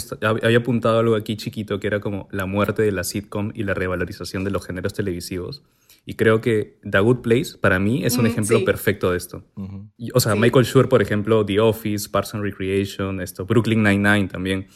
había 0.42 0.58
apuntado 0.58 0.98
algo 0.98 1.14
aquí 1.14 1.36
chiquito 1.36 1.80
que 1.80 1.86
era 1.86 2.00
como 2.00 2.28
la 2.30 2.44
muerte 2.44 2.82
de 2.82 2.92
la 2.92 3.04
sitcom 3.04 3.52
y 3.54 3.64
la 3.64 3.72
revalorización 3.72 4.44
de 4.44 4.50
los 4.50 4.66
géneros 4.66 4.92
televisivos. 4.92 5.62
Y 6.06 6.14
creo 6.14 6.40
que 6.40 6.78
The 6.90 6.98
Good 7.00 7.18
Place, 7.20 7.58
para 7.60 7.78
mí, 7.78 8.04
es 8.04 8.16
un 8.16 8.24
Mm, 8.24 8.28
ejemplo 8.28 8.58
sí. 8.58 8.64
perfecto 8.64 9.10
de 9.12 9.16
esto. 9.18 9.44
Y, 9.96 10.10
O 10.14 10.20
sea, 10.20 10.32
Sí. 10.32 10.38
Michael 10.40 10.64
Schur, 10.64 10.88
por 10.88 11.02
ejemplo, 11.02 11.44
The 11.44 11.60
Office, 11.60 12.08
Parks 12.08 12.34
and 12.34 12.42
Recreation, 12.42 13.20
esto, 13.20 13.44
Brooklyn 13.46 13.82
Nine-Nine 13.82 14.28
también. 14.28 14.66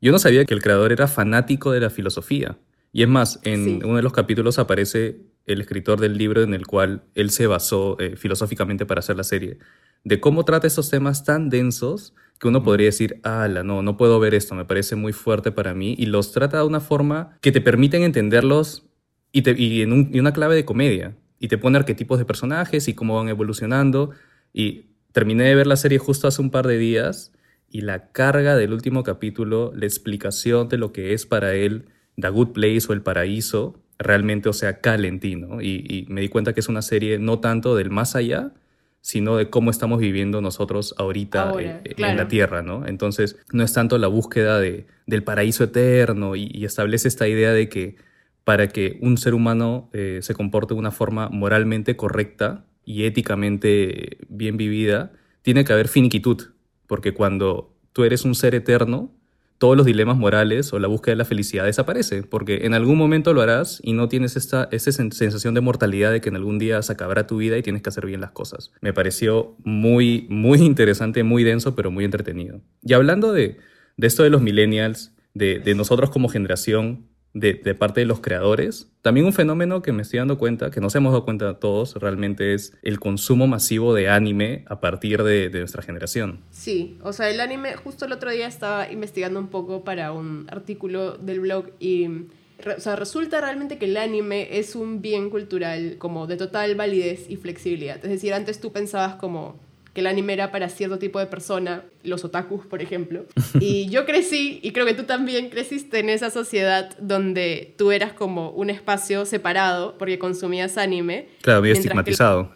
Yo 0.00 0.10
no 0.12 0.18
sabía 0.18 0.44
que 0.44 0.54
el 0.54 0.62
creador 0.62 0.92
era 0.92 1.06
fanático 1.06 1.70
de 1.70 1.80
la 1.80 1.90
filosofía. 1.90 2.58
Y 2.92 3.02
es 3.02 3.08
más, 3.08 3.40
en 3.44 3.64
Sí. 3.64 3.78
uno 3.84 3.96
de 3.96 4.02
los 4.02 4.12
capítulos 4.12 4.58
aparece 4.58 5.22
el 5.46 5.60
escritor 5.60 5.98
del 6.00 6.18
libro 6.18 6.42
en 6.42 6.54
el 6.54 6.66
cual 6.66 7.04
él 7.14 7.30
se 7.30 7.46
basó 7.46 7.96
eh, 8.00 8.16
filosóficamente 8.16 8.84
para 8.86 8.98
hacer 9.00 9.16
la 9.16 9.24
serie. 9.24 9.58
De 10.04 10.20
cómo 10.20 10.44
trata 10.44 10.66
esos 10.66 10.90
temas 10.90 11.24
tan 11.24 11.48
densos 11.48 12.14
que 12.38 12.48
uno 12.48 12.62
podría 12.64 12.86
decir, 12.86 13.20
ala, 13.22 13.62
no, 13.62 13.82
no 13.82 13.96
puedo 13.96 14.18
ver 14.18 14.34
esto, 14.34 14.54
me 14.56 14.64
parece 14.64 14.96
muy 14.96 15.12
fuerte 15.12 15.52
para 15.52 15.74
mí. 15.74 15.94
Y 15.96 16.06
los 16.06 16.32
trata 16.32 16.58
de 16.58 16.64
una 16.64 16.80
forma 16.80 17.38
que 17.40 17.52
te 17.52 17.60
permiten 17.60 18.02
entenderlos 18.02 18.88
y, 19.32 19.42
te- 19.42 19.60
y 19.60 19.82
en 19.82 19.92
un- 19.92 20.10
y 20.12 20.20
una 20.20 20.32
clave 20.32 20.54
de 20.54 20.64
comedia. 20.64 21.14
Y 21.38 21.48
te 21.48 21.58
pone 21.58 21.78
arquetipos 21.78 22.18
de 22.18 22.24
personajes 22.24 22.86
y 22.88 22.94
cómo 22.94 23.16
van 23.16 23.28
evolucionando. 23.28 24.10
Y 24.52 24.86
terminé 25.12 25.44
de 25.44 25.54
ver 25.54 25.66
la 25.66 25.76
serie 25.76 25.98
justo 25.98 26.28
hace 26.28 26.40
un 26.42 26.50
par 26.50 26.66
de 26.66 26.78
días 26.78 27.32
y 27.70 27.80
la 27.80 28.12
carga 28.12 28.54
del 28.56 28.72
último 28.72 29.02
capítulo, 29.02 29.72
la 29.74 29.86
explicación 29.86 30.68
de 30.68 30.78
lo 30.78 30.92
que 30.92 31.14
es 31.14 31.26
para 31.26 31.54
él 31.54 31.86
The 32.20 32.28
Good 32.28 32.48
Place 32.52 32.82
o 32.88 32.92
El 32.92 33.00
Paraíso, 33.02 33.80
realmente, 33.98 34.48
o 34.48 34.52
sea, 34.52 34.80
calentino. 34.80 35.60
Y, 35.62 35.84
y 35.88 36.06
me 36.08 36.20
di 36.20 36.28
cuenta 36.28 36.52
que 36.52 36.60
es 36.60 36.68
una 36.68 36.82
serie 36.82 37.18
no 37.18 37.40
tanto 37.40 37.74
del 37.74 37.90
más 37.90 38.14
allá, 38.14 38.52
sino 39.00 39.36
de 39.36 39.50
cómo 39.50 39.70
estamos 39.70 39.98
viviendo 39.98 40.40
nosotros 40.40 40.94
ahorita 40.98 41.50
Ahora, 41.50 41.80
eh, 41.84 41.94
en 41.96 42.16
la 42.16 42.28
Tierra, 42.28 42.62
¿no? 42.62 42.86
Entonces, 42.86 43.36
no 43.52 43.64
es 43.64 43.72
tanto 43.72 43.98
la 43.98 44.06
búsqueda 44.06 44.60
de, 44.60 44.86
del 45.06 45.24
paraíso 45.24 45.64
eterno 45.64 46.36
y, 46.36 46.50
y 46.52 46.64
establece 46.66 47.08
esta 47.08 47.26
idea 47.26 47.52
de 47.52 47.68
que 47.68 47.96
para 48.44 48.68
que 48.68 48.98
un 49.00 49.18
ser 49.18 49.34
humano 49.34 49.88
eh, 49.92 50.18
se 50.22 50.34
comporte 50.34 50.74
de 50.74 50.80
una 50.80 50.90
forma 50.90 51.28
moralmente 51.28 51.96
correcta 51.96 52.64
y 52.84 53.04
éticamente 53.04 54.18
bien 54.28 54.56
vivida, 54.56 55.12
tiene 55.42 55.64
que 55.64 55.72
haber 55.72 55.88
finiquitud, 55.88 56.50
porque 56.86 57.14
cuando 57.14 57.74
tú 57.92 58.04
eres 58.04 58.24
un 58.24 58.34
ser 58.34 58.54
eterno, 58.54 59.12
todos 59.58 59.76
los 59.76 59.86
dilemas 59.86 60.16
morales 60.16 60.72
o 60.72 60.80
la 60.80 60.88
búsqueda 60.88 61.12
de 61.12 61.18
la 61.18 61.24
felicidad 61.24 61.64
desaparece, 61.64 62.24
porque 62.24 62.66
en 62.66 62.74
algún 62.74 62.98
momento 62.98 63.32
lo 63.32 63.42
harás 63.42 63.80
y 63.84 63.92
no 63.92 64.08
tienes 64.08 64.34
esta, 64.34 64.68
esta 64.72 64.90
sen- 64.90 65.12
sensación 65.12 65.54
de 65.54 65.60
mortalidad 65.60 66.10
de 66.10 66.20
que 66.20 66.30
en 66.30 66.34
algún 66.34 66.58
día 66.58 66.82
se 66.82 66.92
acabará 66.92 67.28
tu 67.28 67.36
vida 67.36 67.56
y 67.56 67.62
tienes 67.62 67.80
que 67.80 67.88
hacer 67.88 68.06
bien 68.06 68.20
las 68.20 68.32
cosas. 68.32 68.72
Me 68.80 68.92
pareció 68.92 69.54
muy, 69.62 70.26
muy 70.28 70.58
interesante, 70.58 71.22
muy 71.22 71.44
denso, 71.44 71.76
pero 71.76 71.92
muy 71.92 72.04
entretenido. 72.04 72.60
Y 72.82 72.94
hablando 72.94 73.32
de, 73.32 73.58
esto 73.98 74.24
de 74.24 74.30
los 74.30 74.42
millennials, 74.42 75.14
de 75.34 75.74
nosotros 75.76 76.10
como 76.10 76.28
generación, 76.28 77.06
de, 77.34 77.74
parte 77.74 78.00
de 78.00 78.06
los 78.06 78.20
creadores. 78.20 78.90
También 79.00 79.26
un 79.26 79.32
fenómeno 79.32 79.82
que 79.82 79.92
me 79.92 80.02
estoy 80.02 80.18
dando 80.18 80.38
cuenta, 80.38 80.70
que 80.70 80.80
nos 80.80 80.94
hemos 80.94 81.12
dado 81.12 81.24
cuenta 81.24 81.58
todos, 81.58 81.94
realmente 81.96 82.54
es 82.54 82.76
el 82.82 83.00
consumo 83.00 83.46
masivo 83.46 83.94
de 83.94 84.08
anime 84.08 84.64
a 84.68 84.80
partir 84.80 85.22
de, 85.22 85.48
de 85.48 85.58
nuestra 85.58 85.82
generación. 85.82 86.40
Sí, 86.50 86.98
o 87.02 87.12
sea, 87.12 87.30
el 87.30 87.40
anime, 87.40 87.74
justo 87.76 88.04
el 88.04 88.12
otro 88.12 88.30
día 88.30 88.46
estaba 88.46 88.90
investigando 88.90 89.40
un 89.40 89.48
poco 89.48 89.84
para 89.84 90.12
un 90.12 90.46
artículo 90.50 91.16
del 91.16 91.40
blog 91.40 91.70
y, 91.80 92.06
o 92.06 92.80
sea, 92.80 92.96
resulta 92.96 93.40
realmente 93.40 93.78
que 93.78 93.86
el 93.86 93.96
anime 93.96 94.58
es 94.58 94.76
un 94.76 95.00
bien 95.00 95.30
cultural 95.30 95.96
como 95.98 96.26
de 96.26 96.36
total 96.36 96.74
validez 96.74 97.26
y 97.28 97.36
flexibilidad. 97.36 97.96
Es 97.96 98.10
decir, 98.10 98.34
antes 98.34 98.60
tú 98.60 98.72
pensabas 98.72 99.16
como 99.16 99.58
que 99.94 100.00
el 100.00 100.06
anime 100.06 100.32
era 100.32 100.50
para 100.50 100.68
cierto 100.70 100.98
tipo 100.98 101.18
de 101.18 101.26
persona, 101.26 101.84
los 102.02 102.24
otakus, 102.24 102.66
por 102.66 102.80
ejemplo. 102.82 103.26
Y 103.60 103.88
yo 103.90 104.06
crecí, 104.06 104.58
y 104.62 104.72
creo 104.72 104.86
que 104.86 104.94
tú 104.94 105.04
también 105.04 105.50
creciste 105.50 105.98
en 105.98 106.08
esa 106.08 106.30
sociedad 106.30 106.96
donde 106.98 107.74
tú 107.76 107.92
eras 107.92 108.12
como 108.12 108.50
un 108.50 108.70
espacio 108.70 109.26
separado 109.26 109.98
porque 109.98 110.18
consumías 110.18 110.78
anime. 110.78 111.28
Claro, 111.42 111.60
medio 111.62 111.74
que- 111.74 111.80
estigmatizado. 111.80 112.54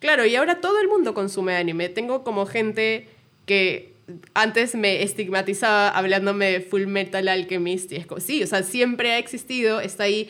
Claro, 0.00 0.26
y 0.26 0.36
ahora 0.36 0.60
todo 0.60 0.78
el 0.80 0.88
mundo 0.88 1.14
consume 1.14 1.56
anime. 1.56 1.88
Tengo 1.88 2.24
como 2.24 2.44
gente 2.44 3.08
que 3.46 3.94
antes 4.34 4.74
me 4.74 5.02
estigmatizaba 5.02 5.88
hablándome 5.88 6.50
de 6.52 6.60
Full 6.60 6.86
Metal 6.86 7.26
Alchemist 7.26 7.90
y 7.92 7.96
es 7.96 8.06
como, 8.06 8.20
sí, 8.20 8.42
o 8.42 8.46
sea, 8.46 8.62
siempre 8.62 9.12
ha 9.12 9.18
existido, 9.18 9.80
está 9.80 10.02
ahí. 10.04 10.28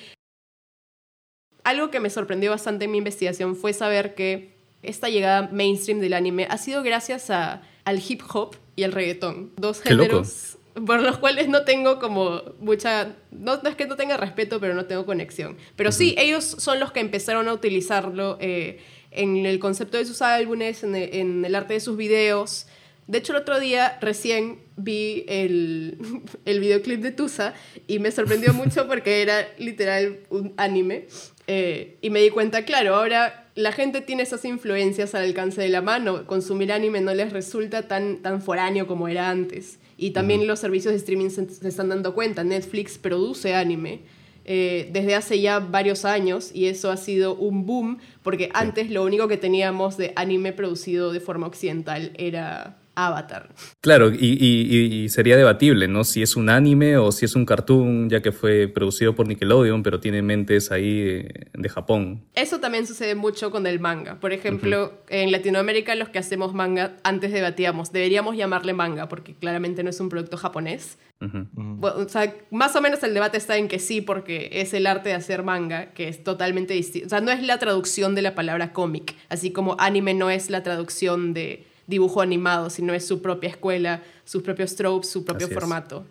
Algo 1.64 1.90
que 1.90 1.99
me 1.99 2.11
sorprendió 2.11 2.50
bastante 2.50 2.84
en 2.84 2.92
mi 2.92 2.99
investigación 2.99 3.56
fue 3.56 3.73
saber 3.73 4.14
que 4.14 4.53
esta 4.86 5.08
llegada 5.08 5.48
mainstream 5.52 6.00
del 6.00 6.12
anime 6.12 6.46
ha 6.48 6.58
sido 6.58 6.82
gracias 6.82 7.30
a, 7.30 7.62
al 7.84 8.02
hip 8.06 8.22
hop 8.32 8.56
y 8.76 8.82
al 8.82 8.92
reggaetón, 8.92 9.52
dos 9.56 9.80
géneros 9.80 10.58
por 10.74 11.00
los 11.00 11.18
cuales 11.18 11.48
no 11.48 11.64
tengo 11.64 11.98
como 11.98 12.42
mucha, 12.60 13.14
no, 13.30 13.60
no 13.62 13.68
es 13.68 13.76
que 13.76 13.86
no 13.86 13.96
tenga 13.96 14.16
respeto, 14.16 14.60
pero 14.60 14.74
no 14.74 14.86
tengo 14.86 15.06
conexión. 15.06 15.56
Pero 15.76 15.92
sí, 15.92 16.14
ellos 16.18 16.44
son 16.44 16.80
los 16.80 16.90
que 16.92 17.00
empezaron 17.00 17.48
a 17.48 17.52
utilizarlo 17.52 18.36
eh, 18.40 18.80
en 19.10 19.46
el 19.46 19.60
concepto 19.60 19.96
de 19.96 20.04
sus 20.04 20.20
álbumes, 20.20 20.82
en 20.82 20.96
el, 20.96 21.14
en 21.14 21.44
el 21.44 21.54
arte 21.54 21.74
de 21.74 21.80
sus 21.80 21.96
videos. 21.96 22.66
De 23.06 23.18
hecho, 23.18 23.32
el 23.34 23.42
otro 23.42 23.60
día 23.60 23.98
recién 24.00 24.58
vi 24.76 25.24
el, 25.28 25.98
el 26.44 26.58
videoclip 26.58 27.00
de 27.00 27.12
Tusa 27.12 27.54
y 27.86 28.00
me 28.00 28.10
sorprendió 28.10 28.52
mucho 28.52 28.88
porque 28.88 29.22
era 29.22 29.46
literal 29.58 30.20
un 30.30 30.54
anime. 30.56 31.06
eh, 31.46 31.98
y 32.00 32.10
me 32.10 32.20
di 32.20 32.30
cuenta, 32.30 32.64
claro, 32.64 32.96
ahora 32.96 33.43
la 33.54 33.73
gente 33.73 34.00
tiene 34.00 34.25
esas 34.25 34.44
influencias 34.44 35.14
al 35.14 35.25
alcance 35.25 35.62
de 35.62 35.68
la 35.68 35.80
mano. 35.80 36.26
Consumir 36.26 36.73
anime 36.73 37.00
no 37.00 37.14
les 37.14 37.32
resulta 37.32 37.88
tan, 37.88 38.18
tan 38.18 38.42
foráneo 38.42 38.87
como 38.87 39.08
era 39.08 39.30
antes. 39.30 39.78
Y 39.96 40.11
también 40.11 40.46
los 40.46 40.58
servicios 40.58 40.92
de 40.92 40.99
streaming 40.99 41.30
se, 41.30 41.49
se 41.49 41.68
están 41.68 41.88
dando 41.88 42.14
cuenta. 42.14 42.42
Netflix 42.42 42.99
produce 42.99 43.54
anime 43.54 44.00
eh, 44.46 44.90
desde 44.92 45.14
hace 45.14 45.40
ya 45.40 45.58
varios 45.58 46.04
años 46.04 46.50
y 46.52 46.66
eso 46.66 46.90
ha 46.90 46.99
sido 46.99 47.34
un 47.34 47.64
boom 47.64 47.99
porque 48.23 48.50
antes 48.52 48.90
lo 48.90 49.02
único 49.02 49.26
que 49.26 49.38
teníamos 49.38 49.96
de 49.96 50.12
anime 50.16 50.52
producido 50.52 51.12
de 51.12 51.20
forma 51.20 51.46
occidental 51.46 52.12
era 52.18 52.76
Avatar. 52.94 53.48
Claro, 53.80 54.10
y, 54.12 54.16
y- 54.18 54.76
y- 54.76 55.04
y 55.04 55.08
sería 55.08 55.36
debatible, 55.36 55.88
¿no? 55.88 56.04
Si 56.04 56.22
es 56.22 56.36
un 56.36 56.48
anime 56.48 56.96
o 56.96 57.10
si 57.12 57.24
es 57.24 57.34
un 57.36 57.44
cartoon, 57.44 58.08
ya 58.10 58.20
que 58.22 58.32
fue 58.32 58.68
producido 58.68 59.14
por 59.14 59.26
Nickelodeon, 59.28 59.82
pero 59.82 60.00
tiene 60.00 60.22
mentes 60.22 60.70
ahí 60.70 61.00
de, 61.00 61.46
de 61.52 61.68
Japón. 61.68 62.24
Eso 62.34 62.60
también 62.60 62.86
sucede 62.86 63.14
mucho 63.14 63.50
con 63.50 63.66
el 63.66 63.80
manga. 63.80 64.20
Por 64.20 64.32
ejemplo, 64.32 64.92
en 65.08 65.32
Latinoamérica 65.32 65.94
los 65.94 66.08
que 66.08 66.18
hacemos 66.18 66.54
manga 66.54 66.96
antes 67.04 67.32
debatíamos, 67.32 67.92
deberíamos 67.92 68.36
llamarle 68.36 68.72
manga 68.72 69.08
porque 69.08 69.34
claramente 69.34 69.82
no 69.82 69.90
es 69.90 70.00
un 70.00 70.08
producto 70.08 70.36
japonés. 70.36 70.98
Bueno, 71.20 71.96
o 72.04 72.08
sea, 72.08 72.34
más 72.50 72.76
o 72.76 72.82
menos 72.82 73.02
el 73.02 73.14
debate 73.14 73.38
está 73.38 73.56
en 73.56 73.68
que 73.68 73.78
sí, 73.78 74.02
porque 74.02 74.50
es 74.52 74.74
el 74.74 74.86
arte 74.86 75.08
de 75.08 75.14
hacer 75.14 75.42
manga, 75.42 75.92
que 75.94 76.08
es 76.08 76.22
totalmente 76.22 76.74
distinto. 76.74 77.06
O 77.06 77.08
sea, 77.08 77.20
no 77.22 77.30
es 77.30 77.42
la 77.42 77.58
traducción 77.58 78.14
de 78.14 78.20
la 78.20 78.34
palabra 78.34 78.72
cómic, 78.74 79.14
así 79.30 79.50
como 79.50 79.74
anime 79.78 80.12
no 80.12 80.28
es 80.28 80.50
la 80.50 80.62
traducción 80.62 81.32
de 81.32 81.64
dibujo 81.86 82.20
animado, 82.20 82.70
sino 82.70 82.94
es 82.94 83.06
su 83.06 83.20
propia 83.22 83.50
escuela, 83.50 84.02
sus 84.24 84.42
propios 84.42 84.74
tropes, 84.76 85.10
su 85.10 85.24
propio 85.24 85.46
Así 85.46 85.54
formato. 85.54 86.06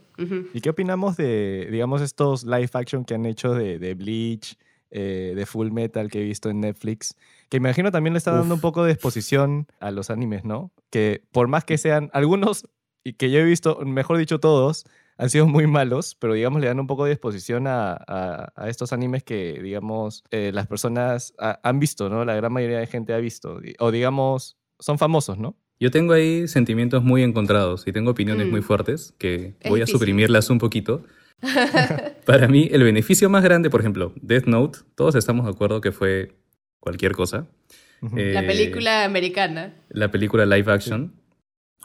¿Y 0.54 0.62
qué 0.62 0.70
opinamos 0.70 1.18
de, 1.18 1.68
digamos, 1.72 2.02
estos 2.02 2.44
live 2.44 2.70
action 2.74 3.04
que 3.04 3.16
han 3.16 3.26
hecho 3.26 3.54
de, 3.54 3.80
de 3.80 3.94
Bleach, 3.96 4.58
eh, 4.96 5.34
de 5.36 5.46
Full 5.48 5.72
Metal 5.72 6.08
que 6.12 6.22
he 6.22 6.24
visto 6.24 6.52
en 6.52 6.60
Netflix, 6.60 7.16
que 7.50 7.60
me 7.60 7.70
imagino 7.70 7.90
también 7.90 8.14
le 8.14 8.20
está 8.20 8.32
dando 8.32 8.54
un 8.54 8.62
poco 8.62 8.84
de 8.84 8.92
exposición 8.92 9.66
a 9.80 9.90
los 9.90 10.12
animes, 10.12 10.46
¿no? 10.46 10.72
Que 10.92 11.24
por 11.32 11.48
más 11.48 11.66
que 11.66 11.80
sean 11.80 12.12
algunos, 12.14 12.68
y 13.04 13.14
que 13.14 13.32
yo 13.32 13.40
he 13.40 13.44
visto, 13.44 13.80
mejor 13.86 14.18
dicho 14.18 14.40
todos, 14.40 14.86
han 15.18 15.32
sido 15.32 15.48
muy 15.48 15.66
malos, 15.66 16.16
pero 16.20 16.36
digamos 16.36 16.62
le 16.62 16.68
dan 16.68 16.80
un 16.80 16.86
poco 16.86 17.06
de 17.06 17.14
exposición 17.14 17.66
a, 17.66 17.98
a, 18.08 18.70
estos 18.70 18.94
animes 18.94 19.24
que, 19.24 19.60
digamos, 19.64 20.24
eh, 20.30 20.52
las 20.54 20.68
personas 20.68 21.34
han 21.40 21.80
visto, 21.80 22.08
¿no? 22.10 22.24
La 22.24 22.36
gran 22.36 22.54
mayoría 22.54 22.78
de 22.78 22.86
gente 22.86 23.16
ha 23.16 23.18
visto, 23.18 23.62
o 23.80 23.90
digamos, 23.90 24.58
son 24.78 25.00
famosos, 25.00 25.40
¿no? 25.40 25.56
Yo 25.84 25.92
tengo 25.92 26.14
ahí 26.14 26.48
sentimientos 26.48 27.04
muy 27.04 27.24
encontrados 27.24 27.86
y 27.86 27.92
tengo 27.92 28.12
opiniones 28.12 28.48
muy 28.48 28.62
mm. 28.62 28.64
fuertes 28.64 29.14
que 29.18 29.56
voy 29.68 29.82
a 29.82 29.86
suprimirlas 29.86 30.50
un 30.50 30.58
poquito. 30.58 31.04
Para 32.26 32.48
mí, 32.48 32.70
el 32.72 32.84
beneficio 32.84 33.30
más 33.30 33.44
grande, 33.44 33.70
por 33.70 33.82
ejemplo, 33.82 34.14
Death 34.22 34.46
Note, 34.46 34.80
todos 34.96 35.16
estamos 35.16 35.44
de 35.44 35.52
acuerdo 35.52 35.82
que 35.82 35.92
fue 35.92 36.38
cualquier 36.80 37.12
cosa. 37.12 37.50
la 38.00 38.44
eh, 38.44 38.48
película 38.48 39.04
americana. 39.04 39.74
La 39.90 40.10
película 40.10 40.46
live 40.46 40.72
action. 40.72 41.12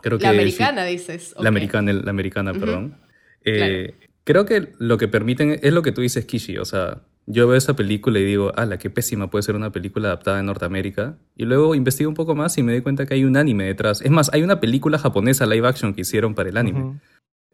Creo 0.01 0.17
la 0.19 0.31
americana, 0.31 0.85
dices. 0.85 1.35
La 1.37 1.49
americana, 1.49 1.93
la 1.93 2.11
americana, 2.11 2.53
perdón. 2.53 3.01
Eh, 3.45 3.97
creo 4.23 4.47
que 4.47 4.75
lo 4.79 4.97
que 4.97 5.09
permiten 5.09 5.59
es 5.61 5.73
lo 5.73 5.83
que 5.83 5.91
tú 5.91 6.03
dices, 6.03 6.25
Kishi. 6.25 6.57
O 6.59 6.65
sea, 6.65 7.03
yo 7.31 7.47
veo 7.47 7.57
esa 7.57 7.77
película 7.77 8.19
y 8.19 8.25
digo, 8.25 8.53
ah, 8.57 8.65
la 8.65 8.79
qué 8.79 8.89
pésima 8.89 9.29
puede 9.29 9.43
ser 9.43 9.55
una 9.55 9.71
película 9.71 10.09
adaptada 10.09 10.41
en 10.41 10.47
Norteamérica. 10.47 11.19
Y 11.37 11.45
luego 11.45 11.75
investigo 11.75 12.09
un 12.09 12.15
poco 12.15 12.35
más 12.35 12.57
y 12.57 12.63
me 12.63 12.73
doy 12.73 12.81
cuenta 12.81 13.05
que 13.05 13.15
hay 13.15 13.25
un 13.25 13.37
anime 13.37 13.65
detrás. 13.65 14.01
Es 14.01 14.11
más, 14.11 14.31
hay 14.33 14.43
una 14.43 14.61
película 14.61 14.99
japonesa 14.99 15.45
live 15.45 15.69
action 15.69 15.93
que 15.93 16.01
hicieron 16.01 16.35
para 16.35 16.49
el 16.49 16.57
anime. 16.57 16.99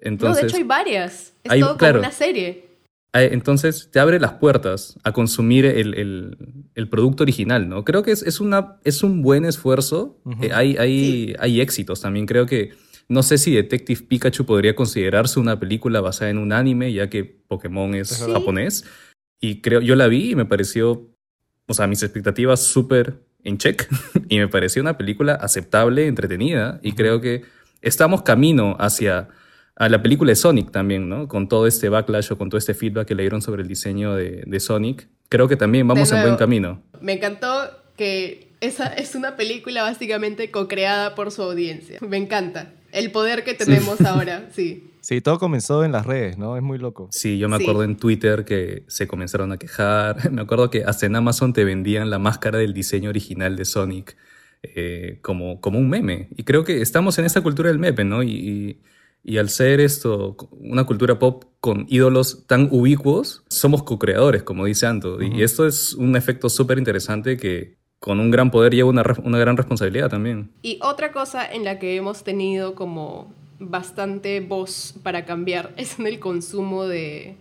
Entonces, 0.01 0.37
no, 0.37 0.41
de 0.41 0.49
hecho 0.49 0.57
hay 0.59 0.63
varias. 0.63 1.35
Es 1.43 1.61
todo 1.61 1.77
como 1.77 1.99
una 1.99 2.13
serie. 2.13 2.69
Entonces 3.13 3.91
te 3.93 4.01
abre 4.01 4.19
las 4.19 4.33
puertas 4.35 4.99
a 5.05 5.13
consumir 5.13 5.67
el, 5.67 6.37
el, 6.75 6.89
producto 6.89 7.23
original, 7.23 7.69
¿no? 7.69 7.85
Creo 7.85 8.03
que 8.03 8.11
es, 8.11 8.23
es, 8.23 8.41
una, 8.41 8.81
es 8.85 9.03
un 9.03 9.23
buen 9.23 9.45
esfuerzo. 9.45 10.21
Eh, 10.41 10.51
hay, 10.53 10.77
hay, 10.77 11.35
hay 11.39 11.61
éxitos 11.61 12.01
también. 12.01 12.27
Creo 12.27 12.47
que 12.47 12.73
no 13.09 13.23
sé 13.23 13.39
si 13.39 13.55
Detective 13.55 14.03
Pikachu 14.03 14.45
podría 14.45 14.75
considerarse 14.75 15.39
una 15.39 15.61
película 15.61 16.01
basada 16.01 16.31
en 16.31 16.39
un 16.39 16.53
anime, 16.53 16.93
ya 16.93 17.09
que 17.09 17.25
Pokémon 17.25 17.95
es 17.95 18.19
japonés. 18.19 18.85
Y 19.41 19.61
creo, 19.61 19.81
yo 19.81 19.97
la 19.97 20.07
vi 20.07 20.31
y 20.31 20.35
me 20.35 20.45
pareció, 20.45 21.11
o 21.67 21.75
sea, 21.75 21.87
mis 21.87 22.03
expectativas 22.03 22.63
súper 22.63 23.21
en 23.43 23.59
check. 23.59 23.89
y 24.29 24.39
me 24.39 24.49
pareció 24.49 24.83
una 24.83 24.97
película 24.97 25.35
aceptable, 25.35 26.07
entretenida. 26.07 26.81
Y 26.83 26.93
creo 26.93 27.21
que 27.21 27.45
estamos 27.83 28.23
camino 28.23 28.77
hacia 28.79 29.29
a 29.77 29.89
la 29.89 30.03
película 30.03 30.31
de 30.31 30.37
Sonic 30.37 30.71
también, 30.71 31.09
¿no? 31.09 31.27
Con 31.27 31.49
todo 31.49 31.67
este 31.67 31.89
backlash 31.89 32.33
o 32.33 32.39
con 32.39 32.49
todo 32.49 32.59
este 32.59 32.75
feedback 32.75 33.09
que 33.09 33.15
le 33.15 33.25
dieron 33.25 33.43
sobre 33.43 33.63
el 33.63 33.69
diseño 33.69 34.15
de, 34.15 34.45
de 34.47 34.61
Sonic. 34.61 35.09
Creo 35.29 35.49
que 35.49 35.57
también 35.57 35.87
vamos 35.89 36.13
en 36.13 36.23
buen 36.23 36.37
camino. 36.37 36.83
Me 37.01 37.15
encantó 37.15 37.71
que 37.97 38.53
esa 38.61 38.87
es 38.87 39.15
una 39.15 39.37
película 39.37 39.83
básicamente 39.83 40.51
co-creada 40.51 41.15
por 41.15 41.31
su 41.31 41.43
audiencia. 41.43 41.99
Me 42.01 42.17
encanta. 42.17 42.73
El 42.95 43.11
poder 43.11 43.43
que 43.43 43.55
tenemos 43.55 44.01
ahora, 44.07 44.49
sí. 44.55 44.93
Sí, 45.01 45.21
todo 45.21 45.39
comenzó 45.39 45.85
en 45.85 45.93
las 45.93 46.07
redes, 46.07 46.39
¿no? 46.39 46.57
Es 46.57 46.63
muy 46.63 46.79
loco. 46.79 47.09
Sí, 47.11 47.39
yo 47.39 47.49
me 47.49 47.57
acuerdo 47.57 47.83
en 47.83 47.97
Twitter 47.97 48.45
que 48.45 48.85
se 48.87 49.09
comenzaron 49.09 49.51
a 49.53 49.59
quejar. 49.59 50.31
Me 50.33 50.41
acuerdo 50.41 50.71
que 50.71 50.85
hasta 50.85 51.05
en 51.05 51.17
Amazon 51.17 51.53
te 51.53 51.65
vendían 51.65 52.09
la 52.09 52.19
máscara 52.19 52.59
del 52.59 52.73
diseño 52.73 53.11
original 53.11 53.57
de 53.57 53.65
Sonic 53.65 54.17
eh, 54.63 55.19
como, 55.21 55.61
como 55.61 55.79
un 55.79 55.91
meme. 55.91 56.29
Y 56.37 56.45
creo 56.45 56.65
que 56.65 56.81
estamos 56.81 57.19
en 57.19 57.27
esa 57.27 57.43
cultura 57.43 57.69
del 57.69 57.79
meme, 57.79 58.05
¿no? 58.05 58.23
Y, 58.23 58.79
y, 59.23 59.39
al 59.39 59.51
ser 59.51 59.81
esto 59.81 60.37
una 60.53 60.85
cultura 60.85 61.19
pop 61.19 61.45
con 61.61 61.87
ídolos 61.89 62.47
tan 62.47 62.69
ubicuos, 62.71 63.43
somos 63.49 63.83
co-creadores, 63.83 64.43
como 64.43 64.65
dice 64.67 64.87
Anto. 64.87 65.21
Y 65.21 65.43
esto 65.43 65.67
es 65.67 65.95
un 65.95 66.17
efecto 66.17 66.49
súper 66.49 66.79
interesante 66.79 67.37
que, 67.37 67.77
con 68.05 68.21
un 68.21 68.31
gran 68.31 68.51
poder 68.51 68.75
lleva 68.75 68.91
una, 68.91 69.03
una, 69.23 69.39
gran 69.39 69.57
responsabilidad 69.57 70.11
también. 70.11 70.51
Y 70.61 70.79
otra 70.83 71.11
cosa 71.11 71.51
en 71.51 71.65
la 71.65 71.79
que 71.79 71.97
hemos 71.97 72.23
tenido 72.23 72.75
como 72.75 73.33
bastante 73.59 74.41
voz 74.41 74.95
para 75.03 75.25
cambiar 75.25 75.73
es 75.79 75.99
en 75.99 76.07
el 76.07 76.19
consumo 76.19 76.85
de, 76.85 77.37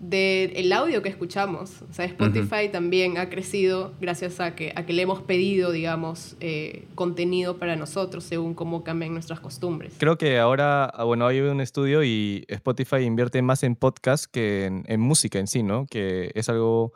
el 0.00 0.72
audio 0.72 1.02
que 1.02 1.08
escuchamos. 1.08 1.82
O 1.90 1.92
sea, 1.92 2.04
Spotify 2.04 2.68
también 2.70 3.18
ha 3.18 3.28
crecido 3.30 3.90
gracias 4.00 4.38
a 4.38 4.54
que, 4.54 4.72
a 4.76 4.86
que 4.86 4.92
le 4.92 5.02
hemos 5.02 5.22
pedido, 5.22 5.72
digamos, 5.72 6.36
eh, 6.38 6.84
contenido 6.94 7.56
para 7.56 7.74
nosotros 7.74 8.22
según 8.22 8.54
cómo 8.54 8.84
cambian 8.84 9.12
nuestras 9.12 9.40
costumbres. 9.40 9.94
Creo 9.98 10.16
que 10.16 10.38
ahora, 10.38 10.84
ah, 10.84 11.02
bueno, 11.02 11.26
hay 11.26 11.40
un 11.40 11.60
estudio 11.60 12.04
y 12.04 12.44
Spotify 12.46 12.98
invierte 12.98 13.42
más 13.42 13.64
en 13.64 13.74
podcast 13.74 14.26
que 14.30 14.66
en, 14.66 14.84
en 14.86 15.00
música 15.00 15.40
en 15.40 15.48
sí, 15.48 15.64
¿no? 15.64 15.86
Que 15.90 16.30
es 16.36 16.48
algo 16.48 16.92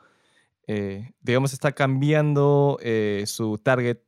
eh, 0.66 1.12
digamos, 1.20 1.53
está 1.53 1.72
cambiando 1.72 2.79
eh, 2.83 3.24
su 3.27 3.59
target 3.59 3.98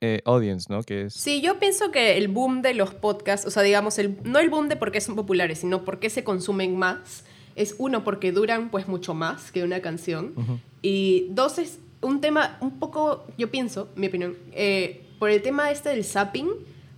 eh, 0.00 0.20
audience, 0.24 0.66
¿no? 0.70 0.82
Que 0.82 1.02
es... 1.02 1.14
Sí, 1.14 1.40
yo 1.40 1.58
pienso 1.58 1.90
que 1.90 2.16
el 2.16 2.28
boom 2.28 2.62
de 2.62 2.74
los 2.74 2.94
podcasts, 2.94 3.46
o 3.46 3.50
sea, 3.50 3.62
digamos, 3.62 3.98
el, 3.98 4.18
no 4.24 4.38
el 4.38 4.50
boom 4.50 4.68
de 4.68 4.76
porque 4.76 5.00
son 5.00 5.16
populares, 5.16 5.58
sino 5.58 5.84
porque 5.84 6.10
se 6.10 6.24
consumen 6.24 6.76
más, 6.76 7.24
es 7.56 7.74
uno, 7.78 8.04
porque 8.04 8.32
duran 8.32 8.70
pues 8.70 8.88
mucho 8.88 9.14
más 9.14 9.50
que 9.50 9.64
una 9.64 9.80
canción, 9.80 10.34
y 10.82 11.28
dos, 11.30 11.58
es 11.58 11.78
un 12.00 12.20
tema 12.20 12.58
un 12.60 12.78
poco, 12.78 13.26
yo 13.38 13.50
pienso, 13.50 13.88
mi 13.96 14.08
opinión, 14.08 14.36
por 15.18 15.30
el 15.30 15.40
tema 15.40 15.70
este 15.70 15.90
del 15.90 16.04
zapping, 16.04 16.50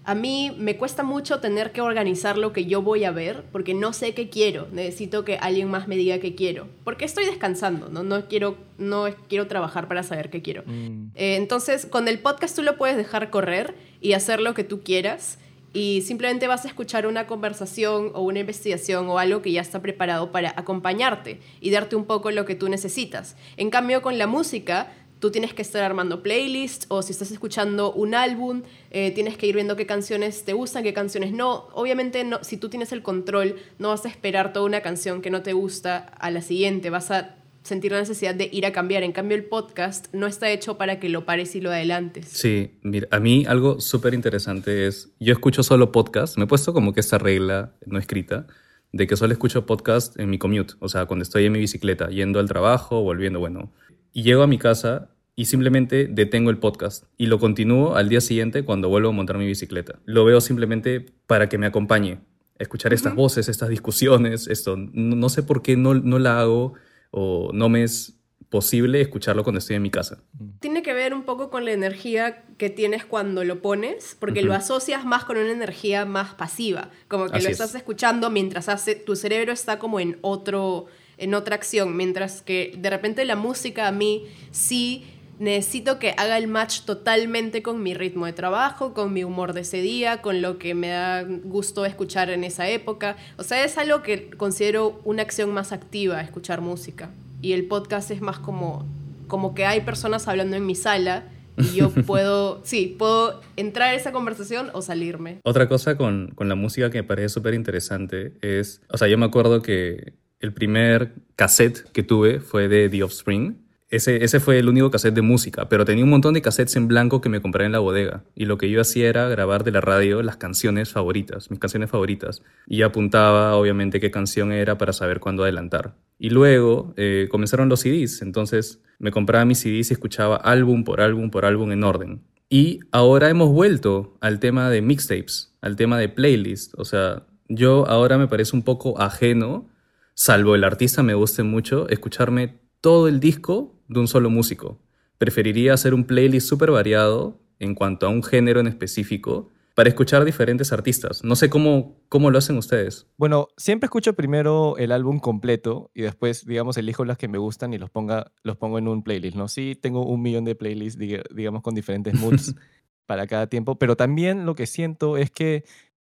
a 0.06 0.14
mí 0.14 0.54
me 0.56 0.76
cuesta 0.76 1.02
mucho 1.02 1.40
tener 1.40 1.72
que 1.72 1.80
organizar 1.80 2.38
lo 2.38 2.52
que 2.52 2.66
yo 2.66 2.80
voy 2.80 3.02
a 3.02 3.10
ver 3.10 3.42
porque 3.50 3.74
no 3.74 3.92
sé 3.92 4.14
qué 4.14 4.30
quiero. 4.30 4.68
Necesito 4.70 5.24
que 5.24 5.36
alguien 5.36 5.68
más 5.68 5.88
me 5.88 5.96
diga 5.96 6.20
qué 6.20 6.36
quiero. 6.36 6.68
Porque 6.84 7.04
estoy 7.04 7.26
descansando, 7.26 7.88
¿no? 7.88 8.04
No 8.04 8.28
quiero, 8.28 8.56
no 8.78 9.06
quiero 9.28 9.48
trabajar 9.48 9.88
para 9.88 10.04
saber 10.04 10.30
qué 10.30 10.42
quiero. 10.42 10.62
Mm. 10.64 11.08
Eh, 11.16 11.34
entonces, 11.34 11.86
con 11.86 12.06
el 12.06 12.20
podcast 12.20 12.54
tú 12.54 12.62
lo 12.62 12.78
puedes 12.78 12.96
dejar 12.96 13.30
correr 13.30 13.74
y 14.00 14.12
hacer 14.12 14.40
lo 14.40 14.54
que 14.54 14.62
tú 14.62 14.84
quieras. 14.84 15.40
Y 15.72 16.02
simplemente 16.02 16.46
vas 16.46 16.64
a 16.64 16.68
escuchar 16.68 17.08
una 17.08 17.26
conversación 17.26 18.12
o 18.14 18.22
una 18.22 18.38
investigación 18.38 19.08
o 19.08 19.18
algo 19.18 19.42
que 19.42 19.50
ya 19.50 19.60
está 19.60 19.82
preparado 19.82 20.30
para 20.30 20.54
acompañarte 20.56 21.40
y 21.60 21.70
darte 21.70 21.96
un 21.96 22.04
poco 22.04 22.30
lo 22.30 22.44
que 22.44 22.54
tú 22.54 22.68
necesitas. 22.68 23.36
En 23.56 23.70
cambio, 23.70 24.02
con 24.02 24.18
la 24.18 24.28
música, 24.28 24.92
tú 25.18 25.30
tienes 25.30 25.54
que 25.54 25.62
estar 25.62 25.82
armando 25.82 26.22
playlists 26.22 26.86
o 26.88 27.02
si 27.02 27.12
estás 27.12 27.30
escuchando 27.30 27.92
un 27.92 28.14
álbum, 28.14 28.62
eh, 28.90 29.10
tienes 29.12 29.36
que 29.36 29.46
ir 29.46 29.54
viendo 29.54 29.76
qué 29.76 29.86
canciones 29.86 30.44
te 30.44 30.52
gustan, 30.52 30.82
qué 30.82 30.92
canciones 30.92 31.32
no. 31.32 31.68
Obviamente, 31.72 32.24
no, 32.24 32.42
si 32.42 32.56
tú 32.56 32.68
tienes 32.68 32.92
el 32.92 33.02
control, 33.02 33.56
no 33.78 33.88
vas 33.88 34.04
a 34.04 34.08
esperar 34.08 34.52
toda 34.52 34.66
una 34.66 34.80
canción 34.80 35.22
que 35.22 35.30
no 35.30 35.42
te 35.42 35.52
gusta 35.52 35.98
a 35.98 36.30
la 36.30 36.42
siguiente, 36.42 36.90
vas 36.90 37.10
a 37.10 37.36
sentir 37.62 37.92
la 37.92 37.98
necesidad 37.98 38.34
de 38.34 38.48
ir 38.52 38.64
a 38.64 38.72
cambiar. 38.72 39.02
En 39.02 39.12
cambio, 39.12 39.36
el 39.36 39.44
podcast 39.44 40.06
no 40.12 40.26
está 40.26 40.50
hecho 40.50 40.78
para 40.78 41.00
que 41.00 41.08
lo 41.08 41.26
pares 41.26 41.56
y 41.56 41.60
lo 41.60 41.70
adelantes. 41.70 42.28
Sí, 42.28 42.78
mira, 42.82 43.08
a 43.10 43.18
mí 43.18 43.44
algo 43.46 43.80
súper 43.80 44.14
interesante 44.14 44.86
es, 44.86 45.10
yo 45.18 45.32
escucho 45.32 45.62
solo 45.62 45.90
podcast, 45.92 46.36
me 46.38 46.44
he 46.44 46.46
puesto 46.46 46.72
como 46.72 46.92
que 46.92 47.00
esta 47.00 47.18
regla 47.18 47.72
no 47.84 47.98
escrita, 47.98 48.46
de 48.92 49.06
que 49.06 49.16
solo 49.16 49.32
escucho 49.32 49.66
podcast 49.66 50.18
en 50.18 50.30
mi 50.30 50.38
commute, 50.38 50.74
o 50.78 50.88
sea, 50.88 51.06
cuando 51.06 51.24
estoy 51.24 51.44
en 51.44 51.52
mi 51.52 51.58
bicicleta, 51.58 52.08
yendo 52.08 52.38
al 52.38 52.48
trabajo, 52.48 53.02
volviendo, 53.02 53.40
bueno, 53.40 53.72
y 54.16 54.22
llego 54.22 54.42
a 54.42 54.46
mi 54.46 54.56
casa 54.56 55.10
y 55.34 55.44
simplemente 55.44 56.06
detengo 56.06 56.48
el 56.48 56.56
podcast 56.56 57.04
y 57.18 57.26
lo 57.26 57.38
continúo 57.38 57.96
al 57.96 58.08
día 58.08 58.22
siguiente 58.22 58.64
cuando 58.64 58.88
vuelvo 58.88 59.10
a 59.10 59.12
montar 59.12 59.36
mi 59.36 59.44
bicicleta. 59.44 59.98
Lo 60.06 60.24
veo 60.24 60.40
simplemente 60.40 61.04
para 61.26 61.50
que 61.50 61.58
me 61.58 61.66
acompañe, 61.66 62.20
escuchar 62.58 62.94
estas 62.94 63.14
voces, 63.14 63.50
estas 63.50 63.68
discusiones, 63.68 64.48
esto. 64.48 64.78
No, 64.78 65.28
sé 65.28 65.42
por 65.42 65.60
qué 65.60 65.76
no, 65.76 65.92
no 65.92 66.18
la 66.18 66.40
hago 66.40 66.72
o 67.10 67.50
no 67.52 67.68
me 67.68 67.82
es 67.82 68.14
posible 68.48 69.02
escucharlo 69.02 69.44
cuando 69.44 69.58
estoy 69.58 69.76
en 69.76 69.82
mi 69.82 69.90
casa. 69.90 70.22
Tiene 70.60 70.82
que 70.82 70.94
ver 70.94 71.12
un 71.12 71.24
poco 71.24 71.50
con 71.50 71.66
la 71.66 71.72
energía 71.72 72.46
que 72.56 72.70
tienes 72.70 73.04
cuando 73.04 73.44
lo 73.44 73.60
pones, 73.60 74.16
porque 74.18 74.40
lo 74.40 74.54
asocias 74.54 75.04
más 75.04 75.26
con 75.26 75.36
una 75.36 75.52
energía 75.52 76.06
más 76.06 76.32
pasiva, 76.32 76.88
como 77.08 77.28
que 77.28 77.42
lo 77.42 77.50
estás 77.50 77.74
escuchando 77.74 78.30
mientras 78.30 78.70
hace, 78.70 78.94
tu 78.94 79.14
cerebro 79.14 79.52
está 79.52 79.78
como 79.78 80.00
en 80.00 80.16
otro 80.22 80.86
en 81.18 81.34
otra 81.34 81.56
acción, 81.56 81.96
mientras 81.96 82.42
que 82.42 82.74
de 82.76 82.90
repente 82.90 83.24
la 83.24 83.36
música 83.36 83.88
a 83.88 83.92
mí 83.92 84.24
sí 84.50 85.04
necesito 85.38 85.98
que 85.98 86.14
haga 86.16 86.38
el 86.38 86.48
match 86.48 86.82
totalmente 86.82 87.62
con 87.62 87.82
mi 87.82 87.94
ritmo 87.94 88.26
de 88.26 88.32
trabajo, 88.32 88.94
con 88.94 89.12
mi 89.12 89.24
humor 89.24 89.52
de 89.52 89.62
ese 89.62 89.80
día, 89.80 90.22
con 90.22 90.40
lo 90.42 90.58
que 90.58 90.74
me 90.74 90.88
da 90.88 91.24
gusto 91.24 91.84
escuchar 91.84 92.30
en 92.30 92.44
esa 92.44 92.68
época. 92.68 93.16
O 93.36 93.42
sea, 93.42 93.64
es 93.64 93.76
algo 93.78 94.02
que 94.02 94.30
considero 94.30 95.00
una 95.04 95.22
acción 95.22 95.52
más 95.52 95.72
activa, 95.72 96.20
escuchar 96.20 96.60
música. 96.60 97.10
Y 97.42 97.52
el 97.52 97.66
podcast 97.66 98.10
es 98.10 98.20
más 98.20 98.38
como, 98.38 98.86
como 99.28 99.54
que 99.54 99.66
hay 99.66 99.82
personas 99.82 100.26
hablando 100.26 100.56
en 100.56 100.64
mi 100.64 100.74
sala 100.74 101.24
y 101.58 101.76
yo 101.76 101.90
puedo, 102.06 102.60
sí, 102.64 102.96
puedo 102.98 103.40
entrar 103.56 103.90
a 103.90 103.94
esa 103.94 104.12
conversación 104.12 104.70
o 104.72 104.80
salirme. 104.80 105.40
Otra 105.44 105.68
cosa 105.68 105.96
con, 105.96 106.32
con 106.34 106.48
la 106.48 106.54
música 106.54 106.90
que 106.90 107.02
me 107.02 107.04
parece 107.04 107.28
súper 107.28 107.54
interesante 107.54 108.32
es, 108.40 108.80
o 108.88 108.96
sea, 108.96 109.08
yo 109.08 109.18
me 109.18 109.26
acuerdo 109.26 109.60
que 109.60 110.14
el 110.40 110.52
primer 110.52 111.14
cassette 111.34 111.90
que 111.92 112.02
tuve 112.02 112.40
fue 112.40 112.68
de 112.68 112.88
The 112.88 113.02
Offspring. 113.02 113.66
Ese, 113.88 114.24
ese 114.24 114.40
fue 114.40 114.58
el 114.58 114.68
único 114.68 114.90
cassette 114.90 115.14
de 115.14 115.22
música, 115.22 115.68
pero 115.68 115.84
tenía 115.84 116.02
un 116.02 116.10
montón 116.10 116.34
de 116.34 116.42
cassettes 116.42 116.74
en 116.74 116.88
blanco 116.88 117.20
que 117.20 117.28
me 117.28 117.40
compré 117.40 117.66
en 117.66 117.72
la 117.72 117.78
bodega. 117.78 118.24
Y 118.34 118.46
lo 118.46 118.58
que 118.58 118.68
yo 118.68 118.80
hacía 118.80 119.08
era 119.08 119.28
grabar 119.28 119.62
de 119.62 119.70
la 119.70 119.80
radio 119.80 120.22
las 120.22 120.36
canciones 120.36 120.90
favoritas, 120.90 121.50
mis 121.50 121.60
canciones 121.60 121.90
favoritas. 121.90 122.42
Y 122.66 122.82
apuntaba, 122.82 123.54
obviamente, 123.54 124.00
qué 124.00 124.10
canción 124.10 124.50
era 124.52 124.76
para 124.76 124.92
saber 124.92 125.20
cuándo 125.20 125.44
adelantar. 125.44 125.94
Y 126.18 126.30
luego 126.30 126.94
eh, 126.96 127.28
comenzaron 127.30 127.68
los 127.68 127.80
CDs, 127.80 128.22
entonces 128.22 128.82
me 128.98 129.12
compraba 129.12 129.44
mis 129.44 129.60
CDs 129.60 129.90
y 129.90 129.94
escuchaba 129.94 130.36
álbum 130.36 130.82
por 130.82 131.00
álbum 131.00 131.30
por 131.30 131.44
álbum 131.44 131.70
en 131.70 131.84
orden. 131.84 132.22
Y 132.48 132.80
ahora 132.92 133.28
hemos 133.28 133.50
vuelto 133.50 134.16
al 134.20 134.38
tema 134.38 134.70
de 134.70 134.80
mixtapes, 134.80 135.54
al 135.60 135.76
tema 135.76 135.98
de 135.98 136.08
playlist. 136.08 136.74
O 136.76 136.84
sea, 136.84 137.24
yo 137.48 137.86
ahora 137.88 138.18
me 138.18 138.28
parece 138.28 138.54
un 138.54 138.62
poco 138.62 139.00
ajeno, 139.00 139.68
salvo 140.16 140.54
el 140.54 140.64
artista 140.64 141.02
me 141.02 141.14
guste 141.14 141.42
mucho, 141.44 141.88
escucharme 141.88 142.58
todo 142.80 143.06
el 143.06 143.20
disco 143.20 143.78
de 143.86 144.00
un 144.00 144.08
solo 144.08 144.30
músico. 144.30 144.80
Preferiría 145.18 145.74
hacer 145.74 145.94
un 145.94 146.04
playlist 146.04 146.48
súper 146.48 146.70
variado 146.70 147.38
en 147.58 147.74
cuanto 147.74 148.06
a 148.06 148.08
un 148.08 148.22
género 148.22 148.60
en 148.60 148.66
específico 148.66 149.50
para 149.74 149.90
escuchar 149.90 150.24
diferentes 150.24 150.72
artistas. 150.72 151.22
No 151.22 151.36
sé 151.36 151.50
cómo, 151.50 152.00
cómo 152.08 152.30
lo 152.30 152.38
hacen 152.38 152.56
ustedes. 152.56 153.06
Bueno, 153.18 153.48
siempre 153.58 153.86
escucho 153.86 154.14
primero 154.14 154.78
el 154.78 154.90
álbum 154.90 155.20
completo 155.20 155.90
y 155.94 156.00
después, 156.00 156.46
digamos, 156.46 156.78
elijo 156.78 157.04
las 157.04 157.18
que 157.18 157.28
me 157.28 157.36
gustan 157.36 157.74
y 157.74 157.78
los, 157.78 157.90
ponga, 157.90 158.32
los 158.42 158.56
pongo 158.56 158.78
en 158.78 158.88
un 158.88 159.02
playlist, 159.02 159.36
¿no? 159.36 159.48
Sí, 159.48 159.78
tengo 159.78 160.06
un 160.06 160.22
millón 160.22 160.44
de 160.44 160.54
playlists, 160.54 160.98
digamos, 160.98 161.60
con 161.60 161.74
diferentes 161.74 162.14
moods 162.14 162.54
para 163.06 163.26
cada 163.26 163.48
tiempo, 163.48 163.78
pero 163.78 163.96
también 163.96 164.46
lo 164.46 164.54
que 164.54 164.66
siento 164.66 165.18
es 165.18 165.30
que 165.30 165.64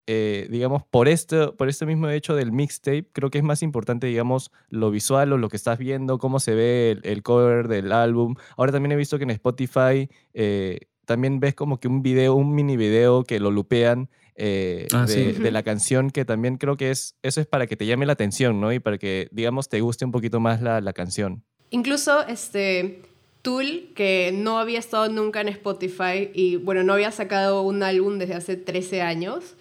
eh, 0.07 0.49
digamos, 0.51 0.83
por 0.91 1.09
este, 1.09 1.49
por 1.49 1.69
este 1.69 1.87
mismo 1.87 2.09
hecho 2.11 2.35
del 2.35 2.53
mixtape, 2.53 3.07
creo 3.13 3.31
que 3.31 3.39
es 3.39 3.45
más 3.45 3.63
importante, 3.63 4.07
digamos, 4.07 4.51
lo 4.69 4.91
visual 4.91 5.33
o 5.33 5.39
lo 5.39 5.49
que 5.49 5.57
estás 5.57 5.79
viendo, 5.79 6.19
cómo 6.19 6.41
se 6.41 6.55
ve 6.55 6.99
el, 7.03 7.23
cover 7.23 7.69
del 7.69 7.91
álbum. 7.91 8.35
Ahora 8.57 8.73
también 8.73 8.93
he 8.93 8.97
visto 8.97 9.17
que 9.17 9.25
en 9.25 9.31
Spotify 9.31 10.11
eh, 10.35 10.81
también 11.07 11.41
ves 11.41 11.55
como 11.55 11.81
que 11.81 11.89
un 11.89 12.03
video, 12.03 12.35
un 12.35 12.55
mini 12.55 12.77
video 12.77 13.25
que 13.25 13.41
lo 13.41 13.51
lupean 13.51 14.11
eh, 14.37 14.89
ah, 14.93 15.07
de, 15.07 15.51
la 15.51 15.63
canción, 15.63 16.11
que 16.11 16.27
también 16.27 16.59
creo 16.59 16.77
que 16.77 16.91
es, 16.91 17.17
eso 17.23 17.41
es 17.41 17.47
para 17.47 17.67
que 17.67 17.77
te 17.77 17.87
llame 17.87 18.05
la 18.05 18.13
atención, 18.13 18.61
¿no? 18.61 18.73
Y 18.73 18.81
para 18.81 18.99
que, 18.99 19.29
digamos, 19.31 19.71
te 19.71 19.81
guste 19.81 20.05
un 20.05 20.13
poquito 20.13 20.39
más 20.39 20.61
la, 20.61 20.81
la 20.81 20.93
canción. 20.93 21.45
Incluso, 21.71 22.27
este... 22.27 23.03
Tool, 23.45 23.91
que 23.95 24.33
no 24.33 24.59
había 24.59 24.79
estado 24.79 25.07
nunca 25.11 25.43
en 25.43 25.49
Spotify 25.49 26.31
y 26.33 26.57
bueno, 26.57 26.83
no 26.83 26.95
había 26.95 27.11
sacado 27.11 27.61
un 27.61 27.83
álbum 27.83 28.17
desde 28.17 28.33
hace 28.33 28.57
13 28.57 29.03
años 29.03 29.55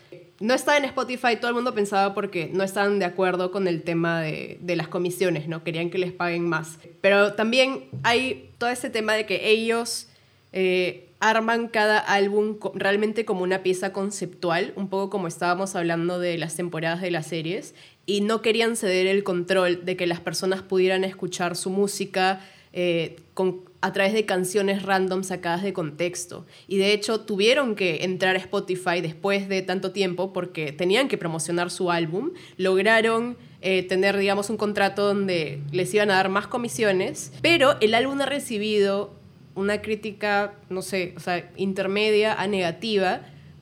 no 0.43 0.53
estaba 0.53 0.77
en 0.77 0.84
Spotify, 0.84 1.38
todo 1.38 1.47
el 1.47 1.56
mundo 1.56 1.73
pensaba 1.73 2.13
porque 2.13 2.49
no 2.51 2.65
estaban 2.65 2.99
de 2.99 3.06
acuerdo 3.06 3.49
con 3.49 3.65
el 3.65 3.82
tema 3.82 4.19
de, 4.19 4.60
las 4.75 4.89
comisiones, 4.89 5.47
¿no? 5.47 5.63
Querían 5.63 5.89
que 5.89 5.97
les 5.97 6.12
paguen 6.12 6.49
más. 6.49 6.79
Pero 6.99 7.32
también 7.32 7.86
hay 8.03 8.49
todo 8.58 8.69
ese 8.69 8.89
tema 8.89 9.13
de 9.13 9.25
que 9.25 9.49
ellos 9.49 10.08
eh, 10.51 11.08
arman 11.21 11.69
cada 11.69 11.97
álbum 11.97 12.58
realmente 12.73 13.23
como 13.23 13.43
una 13.43 13.63
pieza 13.63 13.93
conceptual, 13.93 14.73
un 14.75 14.89
poco 14.89 15.10
como 15.10 15.29
estábamos 15.29 15.77
hablando 15.77 16.19
de 16.19 16.38
las 16.38 16.58
temporadas 16.58 16.99
de 16.99 17.12
las 17.12 17.27
series, 17.27 17.73
y 18.06 18.19
no 18.19 18.41
querían 18.41 18.75
ceder 18.75 19.08
el 19.08 19.23
control 19.23 19.86
de 19.86 19.95
que 19.95 20.08
las 20.08 20.19
personas 20.19 20.62
pudieran 20.62 21.06
escuchar 21.06 21.56
su 21.56 21.69
música 21.69 22.41
eh, 22.73 23.15
con 23.34 23.62
a 23.83 23.91
través 23.91 24.13
de 24.13 24.25
canciones 24.25 24.83
random 24.83 25.25
sacadas 25.25 25.61
de 25.61 25.73
contexto. 25.73 26.45
Y 26.69 26.77
de 26.77 26.93
hecho 26.93 27.19
tuvieron 27.19 27.75
que 27.75 28.05
entrar 28.05 28.37
a 28.37 28.39
Spotify 28.39 29.01
después 29.01 29.49
de 29.49 29.61
tanto 29.61 29.91
tiempo 29.91 30.31
porque 30.31 30.71
tenían 30.71 31.09
que 31.09 31.17
promocionar 31.17 31.69
su 31.69 31.91
álbum. 31.91 32.31
Lograron 32.55 33.35
eh, 33.59 33.83
tener, 33.83 34.15
digamos, 34.15 34.49
un 34.49 34.55
contrato 34.55 35.05
donde 35.05 35.59
les 35.73 35.93
iban 35.93 36.11
a 36.11 36.15
dar 36.15 36.29
más 36.29 36.47
comisiones, 36.47 37.33
pero 37.41 37.75
el 37.81 37.93
álbum 37.93 38.21
ha 38.21 38.25
recibido 38.25 39.13
una 39.53 39.81
crítica, 39.81 40.53
no 40.69 40.81
sé, 40.81 41.13
o 41.17 41.19
sea, 41.19 41.51
intermedia 41.57 42.33
a 42.41 42.47
negativa, 42.47 43.19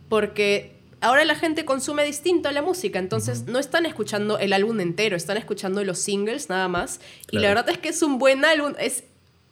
porque 0.07 0.75
ahora 1.01 1.25
la 1.25 1.33
gente 1.33 1.65
consume 1.65 2.05
distinto 2.05 2.51
la 2.51 2.61
música, 2.61 2.99
entonces 2.99 3.47
no 3.47 3.57
están 3.57 3.87
escuchando 3.87 4.37
el 4.37 4.53
álbum 4.53 4.79
entero, 4.81 5.17
están 5.17 5.37
escuchando 5.37 5.83
los 5.83 5.97
singles 5.97 6.47
nada 6.47 6.67
más. 6.67 7.01
Y 7.31 7.39
la 7.39 7.47
verdad 7.47 7.69
es 7.71 7.79
que 7.79 7.89
es 7.89 8.03
un 8.03 8.19
buen 8.19 8.45
álbum, 8.45 8.75
es 8.77 9.03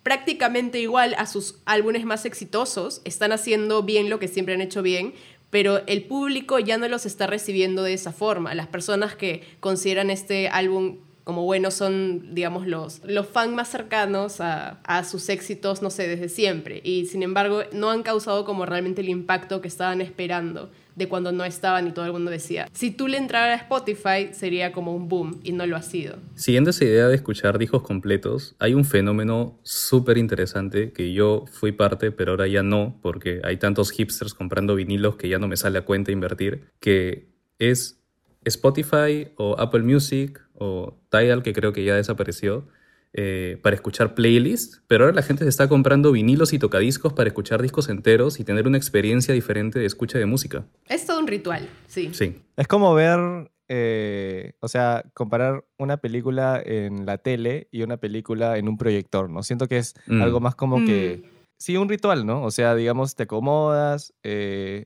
prácticamente 0.09 0.79
igual 0.79 1.13
a 1.19 1.27
sus 1.27 1.59
álbumes 1.65 2.03
más 2.03 2.25
exitosos, 2.25 3.01
están 3.05 3.31
haciendo 3.31 3.83
bien 3.83 4.09
lo 4.09 4.17
que 4.17 4.27
siempre 4.27 4.55
han 4.55 4.61
hecho 4.61 4.81
bien, 4.81 5.13
pero 5.51 5.83
el 5.85 6.05
público 6.05 6.57
ya 6.57 6.79
no 6.79 6.87
los 6.87 7.05
está 7.05 7.27
recibiendo 7.27 7.83
de 7.83 7.93
esa 7.93 8.11
forma. 8.11 8.55
Las 8.55 8.65
personas 8.65 9.15
que 9.15 9.43
consideran 9.59 10.09
este 10.09 10.47
álbum 10.47 10.97
como 11.25 11.43
bueno 11.43 11.69
son, 11.69 12.33
digamos, 12.33 12.65
los, 12.65 13.03
los 13.03 13.27
fans 13.27 13.53
más 13.53 13.69
cercanos 13.69 14.41
a, 14.41 14.79
a, 14.83 15.03
sus 15.03 15.29
éxitos, 15.29 15.83
no 15.83 15.91
sé, 15.91 16.07
desde 16.07 16.27
siempre. 16.27 16.81
Y 16.83 17.05
sin 17.05 17.21
embargo, 17.21 17.61
no 17.71 17.91
han 17.91 18.01
causado 18.01 18.45
como 18.45 18.65
realmente 18.65 19.01
el 19.01 19.09
impacto 19.09 19.61
que 19.61 19.67
estaban 19.67 20.01
esperando 20.01 20.71
de 20.95 21.07
cuando 21.07 21.31
no 21.31 21.45
estaban 21.45 21.87
y 21.87 21.91
todo 21.91 22.05
el 22.05 22.11
mundo 22.11 22.31
decía, 22.31 22.67
si 22.73 22.91
tú 22.91 23.07
le 23.07 23.17
entraras 23.17 23.61
a 23.61 23.63
Spotify 23.63 24.33
sería 24.33 24.71
como 24.71 24.95
un 24.95 25.07
boom 25.07 25.39
y 25.43 25.51
no 25.51 25.65
lo 25.65 25.75
ha 25.75 25.81
sido. 25.81 26.17
Siguiendo 26.35 26.71
esa 26.71 26.85
idea 26.85 27.07
de 27.07 27.15
escuchar 27.15 27.57
discos 27.57 27.83
completos, 27.83 28.55
hay 28.59 28.73
un 28.73 28.85
fenómeno 28.85 29.59
súper 29.63 30.17
interesante 30.17 30.91
que 30.91 31.13
yo 31.13 31.45
fui 31.51 31.71
parte, 31.71 32.11
pero 32.11 32.31
ahora 32.31 32.47
ya 32.47 32.63
no, 32.63 32.99
porque 33.01 33.41
hay 33.43 33.57
tantos 33.57 33.91
hipsters 33.91 34.33
comprando 34.33 34.75
vinilos 34.75 35.15
que 35.15 35.29
ya 35.29 35.39
no 35.39 35.47
me 35.47 35.57
sale 35.57 35.79
a 35.79 35.83
cuenta 35.83 36.11
invertir, 36.11 36.65
que 36.79 37.29
es 37.59 37.99
Spotify 38.45 39.29
o 39.35 39.55
Apple 39.59 39.83
Music 39.83 40.41
o 40.53 40.97
Tidal, 41.09 41.43
que 41.43 41.53
creo 41.53 41.73
que 41.73 41.83
ya 41.83 41.95
desapareció, 41.95 42.67
eh, 43.11 43.57
para 43.63 43.75
escuchar 43.75 44.13
playlists, 44.13 44.83
pero 44.85 45.05
ahora 45.05 45.15
la 45.15 45.23
gente 45.23 45.43
se 45.43 45.49
está 45.49 45.67
comprando 45.67 46.11
vinilos 46.11 46.53
y 46.53 46.59
tocadiscos 46.59 47.11
para 47.11 47.27
escuchar 47.27 47.59
discos 47.59 47.89
enteros 47.89 48.39
y 48.39 48.43
tener 48.43 48.67
una 48.67 48.77
experiencia 48.77 49.33
diferente 49.33 49.79
de 49.79 49.87
escucha 49.87 50.19
de 50.19 50.27
música. 50.27 50.67
Es 50.87 51.07
todo 51.07 51.19
un 51.19 51.25
ritual, 51.25 51.67
sí. 51.87 52.11
Sí. 52.13 52.35
Es 52.55 52.67
como 52.67 52.93
ver, 52.93 53.49
eh, 53.67 54.53
o 54.59 54.67
sea, 54.67 55.03
comparar 55.15 55.65
una 55.79 55.97
película 55.97 56.61
en 56.63 57.07
la 57.07 57.17
tele 57.17 57.67
y 57.71 57.81
una 57.81 57.97
película 57.97 58.59
en 58.59 58.67
un 58.67 58.77
proyector, 58.77 59.27
¿no? 59.27 59.41
Siento 59.41 59.67
que 59.67 59.79
es 59.79 59.95
mm. 60.05 60.21
algo 60.21 60.39
más 60.39 60.53
como 60.53 60.85
que, 60.85 61.23
mm. 61.23 61.29
sí, 61.57 61.77
un 61.77 61.89
ritual, 61.89 62.27
¿no? 62.27 62.43
O 62.43 62.51
sea, 62.51 62.75
digamos, 62.75 63.15
te 63.15 63.23
acomodas, 63.23 64.13
eh, 64.21 64.85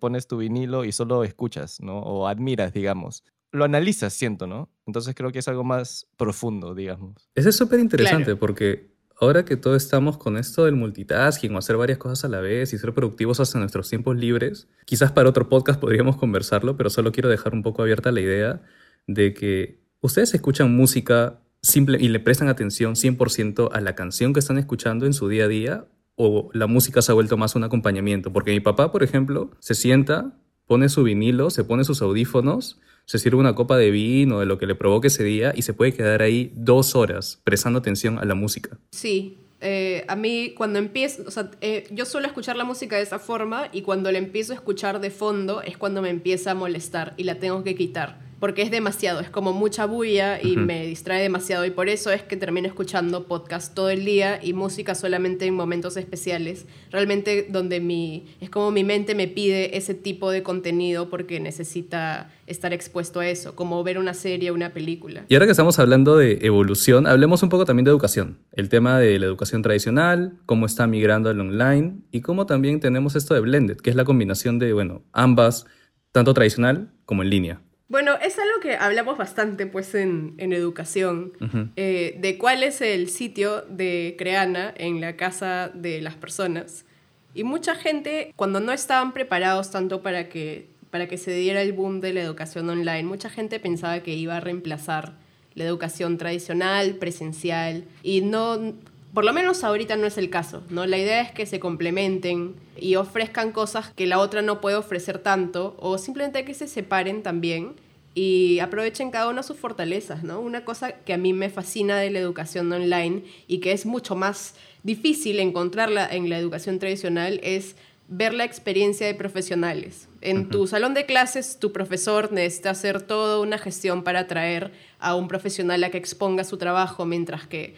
pones 0.00 0.26
tu 0.26 0.38
vinilo 0.38 0.86
y 0.86 0.92
solo 0.92 1.22
escuchas, 1.22 1.82
¿no? 1.82 1.98
O 1.98 2.28
admiras, 2.28 2.72
digamos 2.72 3.24
lo 3.52 3.64
analizas, 3.64 4.12
siento, 4.12 4.46
¿no? 4.46 4.70
Entonces 4.86 5.14
creo 5.14 5.32
que 5.32 5.38
es 5.38 5.48
algo 5.48 5.64
más 5.64 6.06
profundo, 6.16 6.74
digamos. 6.74 7.28
Eso 7.34 7.48
es 7.48 7.56
súper 7.56 7.80
interesante 7.80 8.36
porque 8.36 8.90
ahora 9.20 9.44
que 9.44 9.56
todos 9.56 9.82
estamos 9.82 10.16
con 10.18 10.36
esto 10.36 10.64
del 10.64 10.76
multitasking 10.76 11.54
o 11.54 11.58
hacer 11.58 11.76
varias 11.76 11.98
cosas 11.98 12.24
a 12.24 12.28
la 12.28 12.40
vez 12.40 12.72
y 12.72 12.78
ser 12.78 12.94
productivos 12.94 13.40
hasta 13.40 13.58
nuestros 13.58 13.88
tiempos 13.88 14.16
libres, 14.16 14.68
quizás 14.84 15.12
para 15.12 15.28
otro 15.28 15.48
podcast 15.48 15.80
podríamos 15.80 16.16
conversarlo, 16.16 16.76
pero 16.76 16.90
solo 16.90 17.12
quiero 17.12 17.28
dejar 17.28 17.54
un 17.54 17.62
poco 17.62 17.82
abierta 17.82 18.12
la 18.12 18.20
idea 18.20 18.62
de 19.06 19.34
que 19.34 19.80
ustedes 20.00 20.34
escuchan 20.34 20.74
música 20.74 21.40
simple 21.62 21.98
y 22.00 22.08
le 22.08 22.20
prestan 22.20 22.48
atención 22.48 22.94
100% 22.94 23.70
a 23.72 23.80
la 23.80 23.94
canción 23.94 24.32
que 24.32 24.40
están 24.40 24.58
escuchando 24.58 25.06
en 25.06 25.12
su 25.12 25.28
día 25.28 25.44
a 25.44 25.48
día 25.48 25.86
o 26.14 26.50
la 26.52 26.66
música 26.66 27.02
se 27.02 27.12
ha 27.12 27.14
vuelto 27.14 27.36
más 27.36 27.54
un 27.54 27.64
acompañamiento. 27.64 28.32
Porque 28.32 28.50
mi 28.50 28.60
papá, 28.60 28.90
por 28.90 29.02
ejemplo, 29.02 29.50
se 29.60 29.74
sienta, 29.74 30.36
pone 30.66 30.88
su 30.88 31.04
vinilo, 31.04 31.50
se 31.50 31.64
pone 31.64 31.84
sus 31.84 32.02
audífonos 32.02 32.80
se 33.08 33.18
sirve 33.18 33.38
una 33.38 33.54
copa 33.54 33.78
de 33.78 33.90
vino, 33.90 34.38
de 34.38 34.44
lo 34.44 34.58
que 34.58 34.66
le 34.66 34.74
provoque 34.74 35.06
ese 35.06 35.24
día, 35.24 35.54
y 35.56 35.62
se 35.62 35.72
puede 35.72 35.94
quedar 35.94 36.20
ahí 36.20 36.52
dos 36.54 36.94
horas 36.94 37.40
prestando 37.42 37.78
atención 37.78 38.18
a 38.18 38.26
la 38.26 38.34
música. 38.34 38.76
Sí, 38.90 39.38
eh, 39.62 40.04
a 40.08 40.14
mí 40.14 40.52
cuando 40.54 40.78
empiezo, 40.78 41.24
o 41.26 41.30
sea, 41.30 41.50
eh, 41.62 41.88
yo 41.90 42.04
suelo 42.04 42.26
escuchar 42.26 42.56
la 42.56 42.64
música 42.64 42.96
de 42.96 43.02
esa 43.02 43.18
forma 43.18 43.70
y 43.72 43.80
cuando 43.80 44.12
la 44.12 44.18
empiezo 44.18 44.52
a 44.52 44.56
escuchar 44.56 45.00
de 45.00 45.10
fondo 45.10 45.62
es 45.62 45.78
cuando 45.78 46.02
me 46.02 46.10
empieza 46.10 46.50
a 46.50 46.54
molestar 46.54 47.14
y 47.16 47.24
la 47.24 47.36
tengo 47.36 47.64
que 47.64 47.74
quitar 47.74 48.27
porque 48.40 48.62
es 48.62 48.70
demasiado, 48.70 49.20
es 49.20 49.30
como 49.30 49.52
mucha 49.52 49.86
bulla 49.86 50.40
y 50.40 50.56
me 50.56 50.86
distrae 50.86 51.22
demasiado 51.22 51.64
y 51.64 51.70
por 51.70 51.88
eso 51.88 52.10
es 52.12 52.22
que 52.22 52.36
termino 52.36 52.68
escuchando 52.68 53.26
podcast 53.26 53.74
todo 53.74 53.90
el 53.90 54.04
día 54.04 54.38
y 54.42 54.52
música 54.52 54.94
solamente 54.94 55.46
en 55.46 55.54
momentos 55.54 55.96
especiales, 55.96 56.66
realmente 56.90 57.46
donde 57.50 57.80
mi, 57.80 58.26
es 58.40 58.50
como 58.50 58.70
mi 58.70 58.84
mente 58.84 59.14
me 59.14 59.26
pide 59.26 59.76
ese 59.76 59.94
tipo 59.94 60.30
de 60.30 60.42
contenido 60.42 61.10
porque 61.10 61.40
necesita 61.40 62.30
estar 62.46 62.72
expuesto 62.72 63.20
a 63.20 63.28
eso, 63.28 63.54
como 63.54 63.82
ver 63.82 63.98
una 63.98 64.14
serie, 64.14 64.52
una 64.52 64.72
película. 64.72 65.24
Y 65.28 65.34
ahora 65.34 65.46
que 65.46 65.52
estamos 65.52 65.78
hablando 65.78 66.16
de 66.16 66.38
evolución, 66.42 67.06
hablemos 67.06 67.42
un 67.42 67.48
poco 67.48 67.64
también 67.64 67.84
de 67.84 67.90
educación, 67.90 68.38
el 68.52 68.68
tema 68.68 68.98
de 68.98 69.18
la 69.18 69.26
educación 69.26 69.62
tradicional, 69.62 70.38
cómo 70.46 70.66
está 70.66 70.86
migrando 70.86 71.28
al 71.28 71.40
online 71.40 71.98
y 72.10 72.20
cómo 72.20 72.46
también 72.46 72.80
tenemos 72.80 73.16
esto 73.16 73.34
de 73.34 73.40
blended, 73.40 73.78
que 73.78 73.90
es 73.90 73.96
la 73.96 74.04
combinación 74.04 74.58
de, 74.58 74.72
bueno, 74.72 75.02
ambas, 75.12 75.66
tanto 76.12 76.34
tradicional 76.34 76.90
como 77.04 77.22
en 77.22 77.30
línea. 77.30 77.60
Bueno, 77.88 78.16
es 78.20 78.38
algo 78.38 78.60
que 78.60 78.76
hablamos 78.76 79.16
bastante 79.16 79.66
pues 79.66 79.94
en, 79.94 80.34
educación, 80.38 81.32
eh, 81.76 82.16
de 82.20 82.36
cuál 82.36 82.62
es 82.62 82.82
el 82.82 83.08
sitio 83.08 83.62
de 83.62 84.14
Creana 84.18 84.74
en 84.76 85.00
la 85.00 85.16
casa 85.16 85.70
de 85.72 86.02
las 86.02 86.14
personas. 86.14 86.84
Y 87.32 87.44
mucha 87.44 87.74
gente, 87.74 88.34
cuando 88.36 88.60
no 88.60 88.72
estaban 88.72 89.12
preparados 89.12 89.70
tanto 89.70 90.02
para 90.02 90.28
que, 90.28 90.68
para 90.90 91.08
que 91.08 91.16
se 91.16 91.32
diera 91.32 91.62
el 91.62 91.72
boom 91.72 92.00
de 92.00 92.12
la 92.12 92.20
educación 92.20 92.68
online, 92.68 93.04
mucha 93.04 93.30
gente 93.30 93.58
pensaba 93.58 94.00
que 94.00 94.12
iba 94.12 94.36
a 94.36 94.40
reemplazar 94.40 95.14
la 95.54 95.64
educación 95.64 96.18
tradicional, 96.18 96.96
presencial, 96.96 97.84
y 98.02 98.20
no, 98.20 98.74
por 99.14 99.24
lo 99.24 99.32
menos 99.32 99.64
ahorita 99.64 99.96
no 99.96 100.06
es 100.06 100.18
el 100.18 100.30
caso, 100.30 100.62
¿no? 100.70 100.86
La 100.86 100.98
idea 100.98 101.20
es 101.22 101.32
que 101.32 101.46
se 101.46 101.60
complementen 101.60 102.54
y 102.78 102.96
ofrezcan 102.96 103.52
cosas 103.52 103.90
que 103.90 104.06
la 104.06 104.18
otra 104.18 104.42
no 104.42 104.60
puede 104.60 104.76
ofrecer 104.76 105.18
tanto 105.18 105.76
o 105.78 105.98
simplemente 105.98 106.44
que 106.44 106.54
se 106.54 106.68
separen 106.68 107.22
también 107.22 107.74
y 108.14 108.58
aprovechen 108.58 109.10
cada 109.10 109.28
uno 109.28 109.42
sus 109.42 109.58
fortalezas, 109.58 110.24
¿no? 110.24 110.40
Una 110.40 110.64
cosa 110.64 110.92
que 110.92 111.12
a 111.12 111.18
mí 111.18 111.32
me 111.32 111.50
fascina 111.50 111.98
de 111.98 112.10
la 112.10 112.18
educación 112.18 112.70
online 112.72 113.22
y 113.46 113.58
que 113.58 113.72
es 113.72 113.86
mucho 113.86 114.16
más 114.16 114.54
difícil 114.82 115.38
encontrarla 115.40 116.06
en 116.10 116.28
la 116.28 116.38
educación 116.38 116.78
tradicional 116.78 117.40
es 117.42 117.76
ver 118.08 118.34
la 118.34 118.44
experiencia 118.44 119.06
de 119.06 119.14
profesionales. 119.14 120.08
En 120.20 120.48
tu 120.48 120.66
salón 120.66 120.94
de 120.94 121.06
clases, 121.06 121.58
tu 121.58 121.72
profesor 121.72 122.32
necesita 122.32 122.70
hacer 122.70 123.02
toda 123.02 123.38
una 123.38 123.58
gestión 123.58 124.02
para 124.02 124.20
atraer 124.20 124.72
a 124.98 125.14
un 125.14 125.28
profesional 125.28 125.84
a 125.84 125.90
que 125.90 125.98
exponga 125.98 126.42
su 126.44 126.56
trabajo, 126.56 127.04
mientras 127.04 127.46
que 127.46 127.74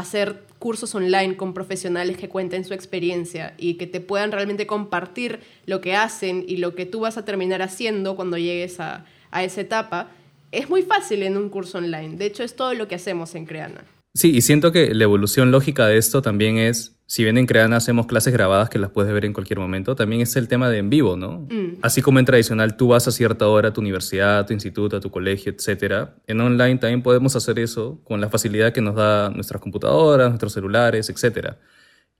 hacer 0.00 0.42
cursos 0.58 0.94
online 0.94 1.36
con 1.36 1.54
profesionales 1.54 2.16
que 2.16 2.28
cuenten 2.28 2.64
su 2.64 2.74
experiencia 2.74 3.54
y 3.56 3.74
que 3.74 3.86
te 3.86 4.00
puedan 4.00 4.32
realmente 4.32 4.66
compartir 4.66 5.40
lo 5.66 5.80
que 5.80 5.94
hacen 5.94 6.44
y 6.46 6.58
lo 6.58 6.74
que 6.74 6.86
tú 6.86 7.00
vas 7.00 7.16
a 7.16 7.24
terminar 7.24 7.62
haciendo 7.62 8.16
cuando 8.16 8.36
llegues 8.36 8.80
a, 8.80 9.06
a 9.30 9.44
esa 9.44 9.60
etapa, 9.60 10.10
es 10.52 10.68
muy 10.68 10.82
fácil 10.82 11.22
en 11.22 11.36
un 11.36 11.48
curso 11.48 11.78
online. 11.78 12.16
De 12.16 12.26
hecho, 12.26 12.42
es 12.42 12.56
todo 12.56 12.74
lo 12.74 12.88
que 12.88 12.96
hacemos 12.96 13.34
en 13.34 13.46
Creana. 13.46 13.84
Sí, 14.14 14.34
y 14.36 14.42
siento 14.42 14.72
que 14.72 14.92
la 14.94 15.04
evolución 15.04 15.50
lógica 15.50 15.86
de 15.86 15.96
esto 15.96 16.20
también 16.20 16.58
es, 16.58 16.96
si 17.10 17.24
bien 17.24 17.36
en 17.38 17.46
Creana 17.46 17.74
hacemos 17.74 18.06
clases 18.06 18.32
grabadas 18.32 18.70
que 18.70 18.78
las 18.78 18.90
puedes 18.90 19.12
ver 19.12 19.24
en 19.24 19.32
cualquier 19.32 19.58
momento, 19.58 19.96
también 19.96 20.22
es 20.22 20.36
el 20.36 20.46
tema 20.46 20.70
de 20.70 20.78
en 20.78 20.90
vivo, 20.90 21.16
¿no? 21.16 21.48
Mm. 21.50 21.78
Así 21.82 22.02
como 22.02 22.20
en 22.20 22.24
tradicional 22.24 22.76
tú 22.76 22.86
vas 22.86 23.08
a 23.08 23.10
cierta 23.10 23.48
hora 23.48 23.70
a 23.70 23.72
tu 23.72 23.80
universidad, 23.80 24.38
a 24.38 24.46
tu 24.46 24.52
instituto, 24.52 24.96
a 24.96 25.00
tu 25.00 25.10
colegio, 25.10 25.50
etcétera, 25.50 26.14
en 26.28 26.40
online 26.40 26.78
también 26.78 27.02
podemos 27.02 27.34
hacer 27.34 27.58
eso 27.58 28.00
con 28.04 28.20
la 28.20 28.28
facilidad 28.28 28.72
que 28.72 28.80
nos 28.80 28.94
da 28.94 29.28
nuestras 29.30 29.60
computadoras, 29.60 30.28
nuestros 30.28 30.52
celulares, 30.52 31.10
etcétera. 31.10 31.58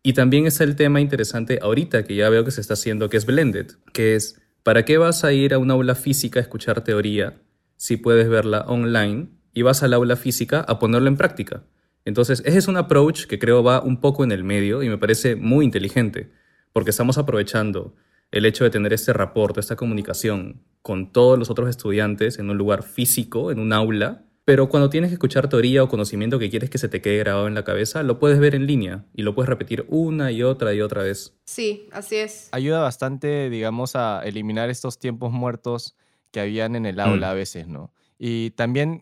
Y 0.03 0.15
también 0.15 0.49
es 0.49 0.61
el 0.61 0.75
tema 0.75 1.01
interesante 1.01 1.61
ahorita 1.63 2.03
que 2.03 2.17
ya 2.17 2.29
veo 2.29 2.45
que 2.45 2.51
se 2.51 2.61
está 2.61 2.75
haciendo, 2.75 3.09
que 3.09 3.17
es 3.17 3.27
blended, 3.27 3.69
que 3.93 4.17
es, 4.17 4.43
¿para 4.65 4.85
qué 4.85 4.99
vas 4.99 5.23
a 5.23 5.33
ir 5.33 5.55
a 5.55 5.59
una 5.59 5.75
aula 5.75 5.95
física 5.95 6.41
a 6.41 6.43
escuchar 6.43 6.83
teoría 6.83 7.41
si 7.77 7.97
puedes 7.97 8.29
verla 8.29 8.63
online 8.63 9.29
y 9.55 9.63
vas 9.63 9.85
al 9.85 9.95
aula 9.95 10.17
física 10.17 10.63
a 10.67 10.81
ponerlo 10.81 11.07
en 11.07 11.17
práctica? 11.17 11.63
Entonces, 12.05 12.43
ese 12.47 12.59
es 12.59 12.69
un 12.69 12.77
approach 12.77 13.27
que 13.27 13.39
creo 13.39 13.63
va 13.63 13.83
un 13.83 14.01
poco 14.01 14.25
en 14.25 14.33
el 14.33 14.45
medio 14.45 14.83
y 14.83 14.89
me 14.89 14.99
parece 14.99 15.37
muy 15.37 15.65
inteligente, 15.65 16.31
porque 16.73 16.91
estamos 16.91 17.19
aprovechando 17.19 17.95
el 18.31 18.47
hecho 18.47 18.65
de 18.65 18.71
tener 18.71 18.93
este 18.93 19.13
rapport, 19.13 19.59
esta 19.59 19.77
comunicación 19.77 20.63
con 20.83 21.13
todos 21.13 21.39
los 21.39 21.51
otros 21.51 21.69
estudiantes 21.69 22.39
en 22.39 22.49
un 22.49 22.57
lugar 22.57 22.83
físico, 22.85 23.51
en 23.51 23.59
un 23.59 23.73
aula, 23.73 24.25
pero 24.45 24.69
cuando 24.69 24.89
tienes 24.89 25.11
que 25.11 25.15
escuchar 25.15 25.49
teoría 25.49 25.83
o 25.83 25.89
conocimiento 25.89 26.39
que 26.39 26.49
quieres 26.49 26.71
que 26.71 26.79
se 26.79 26.89
te 26.89 27.01
quede 27.03 27.19
grabado 27.19 27.47
en 27.49 27.55
la 27.55 27.65
cabeza, 27.65 28.03
lo 28.03 28.19
puedes 28.19 28.39
ver 28.39 28.55
en 28.55 28.67
línea 28.67 29.05
y 29.15 29.23
lo 29.23 29.35
puedes 29.35 29.49
repetir 29.49 29.85
una 29.89 30.33
y 30.33 30.43
otra 30.43 30.73
y 30.75 30.81
otra 30.81 31.03
vez. 31.03 31.37
Sí, 31.45 31.89
así 31.93 32.17
es. 32.17 32.49
Ayuda 32.53 32.81
bastante, 32.81 33.51
digamos, 33.51 33.95
a 33.97 34.23
eliminar 34.25 34.71
estos 34.71 34.99
tiempos 34.99 35.33
muertos 35.33 35.97
que 36.31 36.41
habían 36.41 36.75
en 36.77 36.87
el 36.87 36.99
aula 37.01 37.29
Mm. 37.29 37.31
a 37.31 37.35
veces, 37.35 37.69
¿no? 37.69 37.93
Y 38.19 38.51
también 38.51 39.01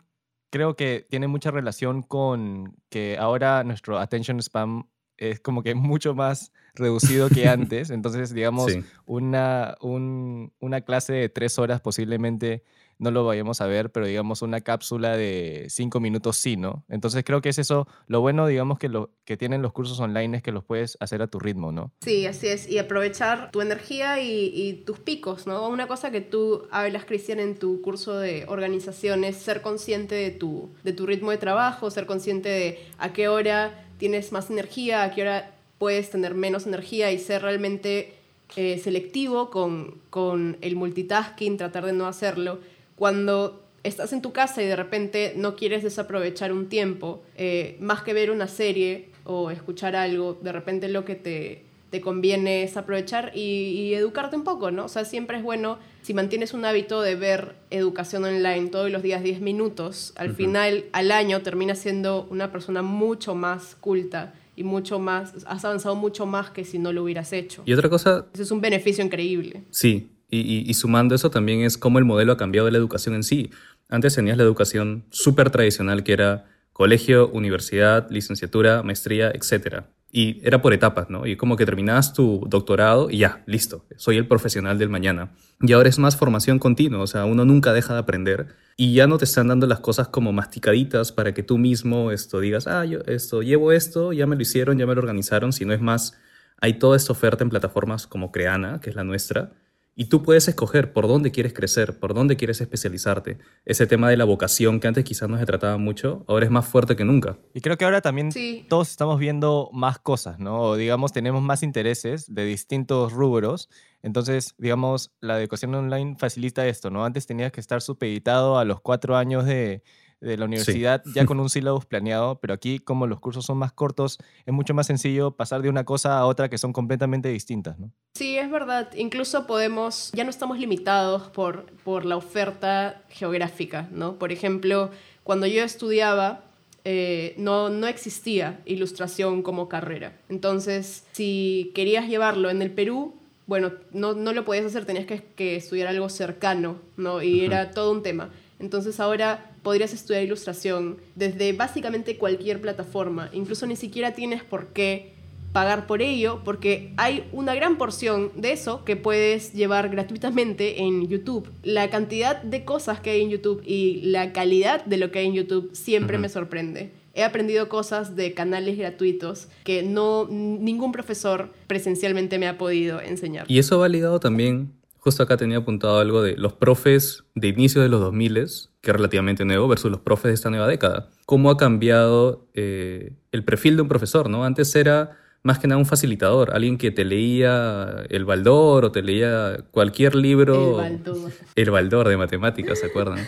creo 0.50 0.76
que 0.76 1.06
tiene 1.08 1.28
mucha 1.28 1.50
relación 1.50 2.02
con 2.02 2.76
que 2.88 3.16
ahora 3.18 3.64
nuestro 3.64 3.98
attention 3.98 4.38
spam 4.40 4.88
es 5.18 5.40
como 5.40 5.62
que 5.62 5.74
mucho 5.74 6.14
más 6.14 6.52
reducido 6.74 7.28
que 7.28 7.48
antes. 7.48 7.90
Entonces, 7.90 8.32
digamos, 8.32 8.72
Sí. 8.72 8.82
una, 9.06 9.76
un- 9.80 10.52
una 10.60 10.80
clase 10.82 11.12
de 11.12 11.28
tres 11.28 11.58
horas 11.58 11.80
posiblemente 11.80 12.62
no 13.00 13.12
lo 13.12 13.24
vayamos 13.24 13.60
a 13.60 13.66
ver, 13.66 13.92
pero 13.92 14.06
digamos 14.06 14.42
una 14.42 14.60
cápsula 14.60 15.16
de 15.16 15.66
cinco 15.68 16.00
minutos 16.00 16.36
sí, 16.36 16.56
¿no? 16.56 16.84
Entonces 16.88 17.22
creo 17.24 17.40
que 17.40 17.48
es 17.50 17.58
eso, 17.60 17.86
lo 18.08 18.20
bueno, 18.20 18.48
digamos, 18.48 18.80
que, 18.80 18.88
lo, 18.88 19.10
que 19.24 19.36
tienen 19.36 19.62
los 19.62 19.72
cursos 19.72 20.00
online 20.00 20.38
es 20.38 20.42
que 20.42 20.50
los 20.50 20.64
puedes 20.64 20.96
hacer 20.98 21.22
a 21.22 21.28
tu 21.28 21.38
ritmo, 21.38 21.70
¿no? 21.70 21.92
Sí, 22.00 22.26
así 22.26 22.48
es. 22.48 22.68
Y 22.68 22.78
aprovechar 22.78 23.52
tu 23.52 23.60
energía 23.60 24.20
y, 24.20 24.50
y 24.52 24.72
tus 24.84 24.98
picos, 24.98 25.46
¿no? 25.46 25.68
Una 25.68 25.86
cosa 25.86 26.10
que 26.10 26.20
tú 26.20 26.66
hablas, 26.72 27.04
Cristian, 27.04 27.38
en 27.38 27.56
tu 27.56 27.80
curso 27.82 28.18
de 28.18 28.46
organización 28.48 29.22
es 29.22 29.36
ser 29.36 29.62
consciente 29.62 30.16
de 30.16 30.32
tu, 30.32 30.70
de 30.82 30.92
tu 30.92 31.06
ritmo 31.06 31.30
de 31.30 31.38
trabajo, 31.38 31.92
ser 31.92 32.04
consciente 32.04 32.48
de 32.48 32.78
a 32.98 33.12
qué 33.12 33.28
hora 33.28 33.84
tienes 33.98 34.32
más 34.32 34.50
energía, 34.50 35.02
a 35.02 35.14
qué 35.14 35.22
hora 35.22 35.54
puedes 35.78 36.10
tener 36.10 36.34
menos 36.34 36.66
energía 36.66 37.12
y 37.12 37.18
ser 37.18 37.42
realmente 37.42 38.14
eh, 38.56 38.80
selectivo 38.82 39.50
con, 39.50 40.00
con 40.10 40.56
el 40.60 40.76
multitasking, 40.76 41.56
tratar 41.56 41.84
de 41.84 41.92
no 41.92 42.06
hacerlo. 42.06 42.58
Cuando 42.96 43.62
estás 43.82 44.12
en 44.12 44.22
tu 44.22 44.32
casa 44.32 44.62
y 44.62 44.66
de 44.66 44.76
repente 44.76 45.34
no 45.36 45.56
quieres 45.56 45.82
desaprovechar 45.82 46.52
un 46.52 46.68
tiempo, 46.68 47.22
eh, 47.36 47.76
más 47.80 48.02
que 48.02 48.12
ver 48.12 48.30
una 48.30 48.48
serie 48.48 49.08
o 49.24 49.50
escuchar 49.50 49.94
algo, 49.94 50.38
de 50.40 50.52
repente 50.52 50.88
lo 50.88 51.04
que 51.04 51.14
te, 51.14 51.62
te 51.90 52.00
conviene 52.00 52.62
es 52.62 52.76
aprovechar 52.76 53.32
y, 53.34 53.40
y 53.40 53.94
educarte 53.94 54.36
un 54.36 54.44
poco, 54.44 54.70
¿no? 54.70 54.84
O 54.84 54.88
sea, 54.88 55.04
siempre 55.04 55.38
es 55.38 55.42
bueno, 55.42 55.78
si 56.02 56.12
mantienes 56.14 56.52
un 56.54 56.64
hábito 56.64 57.00
de 57.02 57.14
ver 57.14 57.54
educación 57.70 58.24
online 58.24 58.68
todos 58.68 58.90
los 58.90 59.02
días 59.02 59.22
10 59.22 59.40
minutos, 59.40 60.12
al 60.16 60.34
final, 60.34 60.84
al 60.92 61.10
año, 61.12 61.40
terminas 61.42 61.78
siendo 61.78 62.26
una 62.30 62.52
persona 62.52 62.82
mucho 62.82 63.34
más 63.34 63.74
culta 63.80 64.34
y 64.56 64.64
mucho 64.64 64.98
más, 64.98 65.32
has 65.46 65.64
avanzado 65.64 65.94
mucho 65.94 66.26
más 66.26 66.50
que 66.50 66.64
si 66.64 66.78
no 66.78 66.92
lo 66.92 67.04
hubieras 67.04 67.32
hecho. 67.32 67.62
Y 67.64 67.72
otra 67.72 67.88
cosa, 67.88 68.26
Ese 68.34 68.42
es 68.42 68.50
un 68.50 68.60
beneficio 68.60 69.04
increíble. 69.04 69.62
sí, 69.70 70.10
y, 70.30 70.40
y- 70.40 70.64
y 70.68 70.74
sumando 70.74 71.14
eso 71.14 71.30
también 71.30 71.60
es 71.62 71.78
cómo 71.78 71.98
el 71.98 72.04
modelo 72.04 72.32
ha 72.32 72.36
cambiado 72.36 72.66
de 72.66 72.72
la 72.72 72.78
educación 72.78 73.14
en 73.14 73.22
sí. 73.22 73.50
Antes 73.88 74.14
tenías 74.14 74.36
la 74.36 74.42
educación 74.42 75.04
súper 75.10 75.48
tradicional 75.50 76.02
que 76.04 76.12
era 76.12 76.44
colegio, 76.74 77.28
universidad, 77.28 78.10
licenciatura, 78.10 78.82
maestría, 78.82 79.30
etc. 79.30 79.84
Y 80.10 80.40
era 80.46 80.62
por 80.62 80.72
etapas, 80.72 81.10
¿no? 81.10 81.26
Y 81.26 81.36
como 81.36 81.56
que 81.56 81.66
terminabas 81.66 82.14
tu 82.14 82.46
doctorado 82.48 83.10
y 83.10 83.18
ya, 83.18 83.42
listo, 83.46 83.84
soy 83.96 84.16
el 84.16 84.26
profesional 84.26 84.78
del 84.78 84.88
mañana. 84.88 85.32
Y 85.60 85.72
ahora 85.72 85.88
es 85.88 85.98
más 85.98 86.16
formación 86.16 86.58
continua, 86.58 87.00
o 87.00 87.06
sea, 87.06 87.26
uno 87.26 87.44
nunca 87.44 87.72
deja 87.72 87.92
de 87.92 88.00
aprender 88.00 88.48
y 88.76 88.94
ya 88.94 89.06
no 89.06 89.18
te 89.18 89.24
están 89.24 89.48
dando 89.48 89.66
las 89.66 89.80
cosas 89.80 90.08
como 90.08 90.32
masticaditas 90.32 91.12
para 91.12 91.34
que 91.34 91.42
tú 91.42 91.58
mismo 91.58 92.10
esto 92.10 92.40
digas, 92.40 92.66
ah, 92.66 92.84
yo 92.84 93.00
esto 93.06 93.42
llevo 93.42 93.72
esto, 93.72 94.12
ya 94.12 94.26
me 94.26 94.36
lo 94.36 94.42
hicieron, 94.42 94.78
ya 94.78 94.86
me 94.86 94.94
lo 94.94 95.00
organizaron, 95.00 95.52
sino 95.52 95.74
es 95.74 95.80
más, 95.80 96.16
hay 96.60 96.74
toda 96.74 96.96
esta 96.96 97.12
oferta 97.12 97.44
en 97.44 97.50
plataformas 97.50 98.06
como 98.06 98.32
Creana, 98.32 98.80
que 98.80 98.90
es 98.90 98.96
la 98.96 99.04
nuestra, 99.04 99.50
y 100.00 100.04
tú 100.04 100.22
puedes 100.22 100.46
escoger 100.46 100.92
por 100.92 101.08
dónde 101.08 101.32
quieres 101.32 101.52
crecer, 101.52 101.98
por 101.98 102.14
dónde 102.14 102.36
quieres 102.36 102.60
especializarte. 102.60 103.36
Ese 103.64 103.84
tema 103.88 104.08
de 104.08 104.16
la 104.16 104.24
vocación 104.24 104.78
que 104.78 104.86
antes 104.86 105.02
quizás 105.02 105.28
no 105.28 105.36
se 105.38 105.44
trataba 105.44 105.76
mucho, 105.76 106.24
ahora 106.28 106.44
es 106.44 106.52
más 106.52 106.68
fuerte 106.68 106.94
que 106.94 107.04
nunca. 107.04 107.36
Y 107.52 107.60
creo 107.60 107.76
que 107.76 107.84
ahora 107.84 108.00
también 108.00 108.30
Sí. 108.30 108.64
todos 108.68 108.90
estamos 108.90 109.18
viendo 109.18 109.70
más 109.72 109.98
cosas, 109.98 110.38
¿no? 110.38 110.60
O 110.60 110.76
digamos, 110.76 111.12
tenemos 111.12 111.42
más 111.42 111.64
intereses 111.64 112.32
de 112.32 112.44
distintos 112.44 113.12
rubros. 113.12 113.68
Entonces, 114.00 114.54
digamos, 114.56 115.10
la 115.20 115.36
educación 115.40 115.74
online 115.74 116.14
facilita 116.16 116.64
esto, 116.68 116.90
¿no? 116.90 117.04
Antes 117.04 117.26
tenías 117.26 117.50
que 117.50 117.60
estar 117.60 117.82
supeditado 117.82 118.56
a 118.56 118.64
los 118.64 118.80
cuatro 118.80 119.16
años 119.16 119.46
de, 119.46 119.82
de 120.20 120.36
la 120.36 120.46
universidad 120.46 121.02
ya 121.14 121.24
con 121.26 121.40
un 121.40 121.48
syllabus 121.48 121.86
planeado, 121.86 122.40
pero 122.40 122.54
aquí 122.54 122.78
como 122.78 123.06
los 123.06 123.20
cursos 123.20 123.44
son 123.46 123.58
más 123.58 123.72
cortos, 123.72 124.18
es 124.44 124.52
mucho 124.52 124.74
más 124.74 124.86
sencillo 124.86 125.32
pasar 125.32 125.62
de 125.62 125.68
una 125.68 125.84
cosa 125.84 126.18
a 126.18 126.26
otra 126.26 126.48
que 126.48 126.58
son 126.58 126.72
completamente 126.72 127.28
distintas, 127.28 127.78
¿no? 127.78 127.92
Sí, 128.14 128.36
es 128.36 128.50
verdad. 128.50 128.90
Incluso 128.96 129.46
podemos, 129.46 130.10
ya 130.12 130.24
no 130.24 130.30
estamos 130.30 130.58
limitados 130.58 131.28
por, 131.28 131.66
por 131.84 132.04
la 132.04 132.16
oferta 132.16 133.02
geográfica, 133.10 133.88
¿no? 133.92 134.18
Por 134.18 134.32
ejemplo, 134.32 134.90
cuando 135.22 135.46
yo 135.46 135.62
estudiaba, 135.62 136.44
eh, 136.84 137.34
no, 137.38 137.68
no 137.68 137.86
existía 137.86 138.60
ilustración 138.64 139.42
como 139.42 139.68
carrera. 139.68 140.18
Entonces, 140.28 141.04
si 141.12 141.70
querías 141.74 142.08
llevarlo 142.08 142.50
en 142.50 142.62
el 142.62 142.70
Perú, 142.70 143.14
bueno, 143.46 143.72
no, 143.92 144.14
no 144.14 144.32
lo 144.32 144.44
podías 144.44 144.66
hacer, 144.66 144.84
tenías 144.84 145.06
que, 145.06 145.22
que 145.22 145.56
estudiar 145.56 145.88
algo 145.88 146.08
cercano, 146.08 146.76
¿no? 146.96 147.22
Y 147.22 147.44
era 147.44 147.70
todo 147.70 147.92
un 147.92 148.02
tema. 148.02 148.30
Entonces 148.58 149.00
ahora 149.00 149.47
podrías 149.68 149.92
estudiar 149.92 150.22
ilustración 150.22 150.96
desde 151.14 151.52
básicamente 151.52 152.16
cualquier 152.16 152.58
plataforma. 152.58 153.28
Incluso 153.34 153.66
ni 153.66 153.76
siquiera 153.76 154.14
tienes 154.14 154.42
por 154.42 154.68
qué 154.68 155.12
pagar 155.52 155.86
por 155.86 156.00
ello, 156.00 156.40
porque 156.42 156.94
hay 156.96 157.28
una 157.32 157.54
gran 157.54 157.76
porción 157.76 158.32
de 158.34 158.52
eso 158.52 158.82
que 158.86 158.96
puedes 158.96 159.52
llevar 159.52 159.90
gratuitamente 159.90 160.80
en 160.80 161.06
YouTube. 161.06 161.50
La 161.62 161.90
cantidad 161.90 162.40
de 162.40 162.64
cosas 162.64 163.00
que 163.00 163.10
hay 163.10 163.20
en 163.20 163.28
YouTube 163.28 163.62
y 163.62 164.00
la 164.04 164.32
calidad 164.32 164.82
de 164.86 164.96
lo 164.96 165.10
que 165.10 165.18
hay 165.18 165.26
en 165.26 165.34
YouTube 165.34 165.68
siempre 165.74 166.16
me 166.16 166.30
sorprende. 166.30 166.90
He 167.12 167.22
aprendido 167.22 167.68
cosas 167.68 168.16
de 168.16 168.32
canales 168.32 168.78
gratuitos 168.78 169.48
que 169.64 169.82
no 169.82 170.26
ningún 170.30 170.92
profesor 170.92 171.52
presencialmente 171.66 172.38
me 172.38 172.48
ha 172.48 172.56
podido 172.56 173.02
enseñar. 173.02 173.44
Y 173.50 173.58
eso 173.58 173.78
va 173.78 173.90
ligado 173.90 174.18
también, 174.18 174.72
justo 175.08 175.22
acá 175.22 175.38
tenía 175.38 175.56
apuntado 175.56 176.00
algo 176.00 176.20
de 176.20 176.36
los 176.36 176.52
profes 176.52 177.24
de 177.34 177.48
inicio 177.48 177.80
de 177.80 177.88
los 177.88 177.98
2000, 177.98 178.34
que 178.82 178.90
es 178.90 178.94
relativamente 178.94 179.46
nuevo, 179.46 179.66
versus 179.66 179.90
los 179.90 180.00
profes 180.00 180.24
de 180.24 180.34
esta 180.34 180.50
nueva 180.50 180.66
década. 180.66 181.08
¿Cómo 181.24 181.50
ha 181.50 181.56
cambiado 181.56 182.46
eh, 182.52 183.14
el 183.32 183.42
perfil 183.42 183.76
de 183.76 183.82
un 183.82 183.88
profesor? 183.88 184.28
¿no? 184.28 184.44
Antes 184.44 184.76
era 184.76 185.16
más 185.42 185.58
que 185.58 185.66
nada 185.66 185.78
un 185.78 185.86
facilitador, 185.86 186.54
alguien 186.54 186.76
que 186.76 186.90
te 186.90 187.06
leía 187.06 188.04
el 188.10 188.26
Baldor 188.26 188.84
o 188.84 188.92
te 188.92 189.00
leía 189.00 189.64
cualquier 189.70 190.14
libro. 190.14 190.84
El 190.84 190.98
Baldor. 190.98 191.32
El 191.54 191.70
Baldor 191.70 192.08
de 192.08 192.16
matemáticas, 192.18 192.78
¿se 192.78 192.86
acuerdan? 192.88 193.26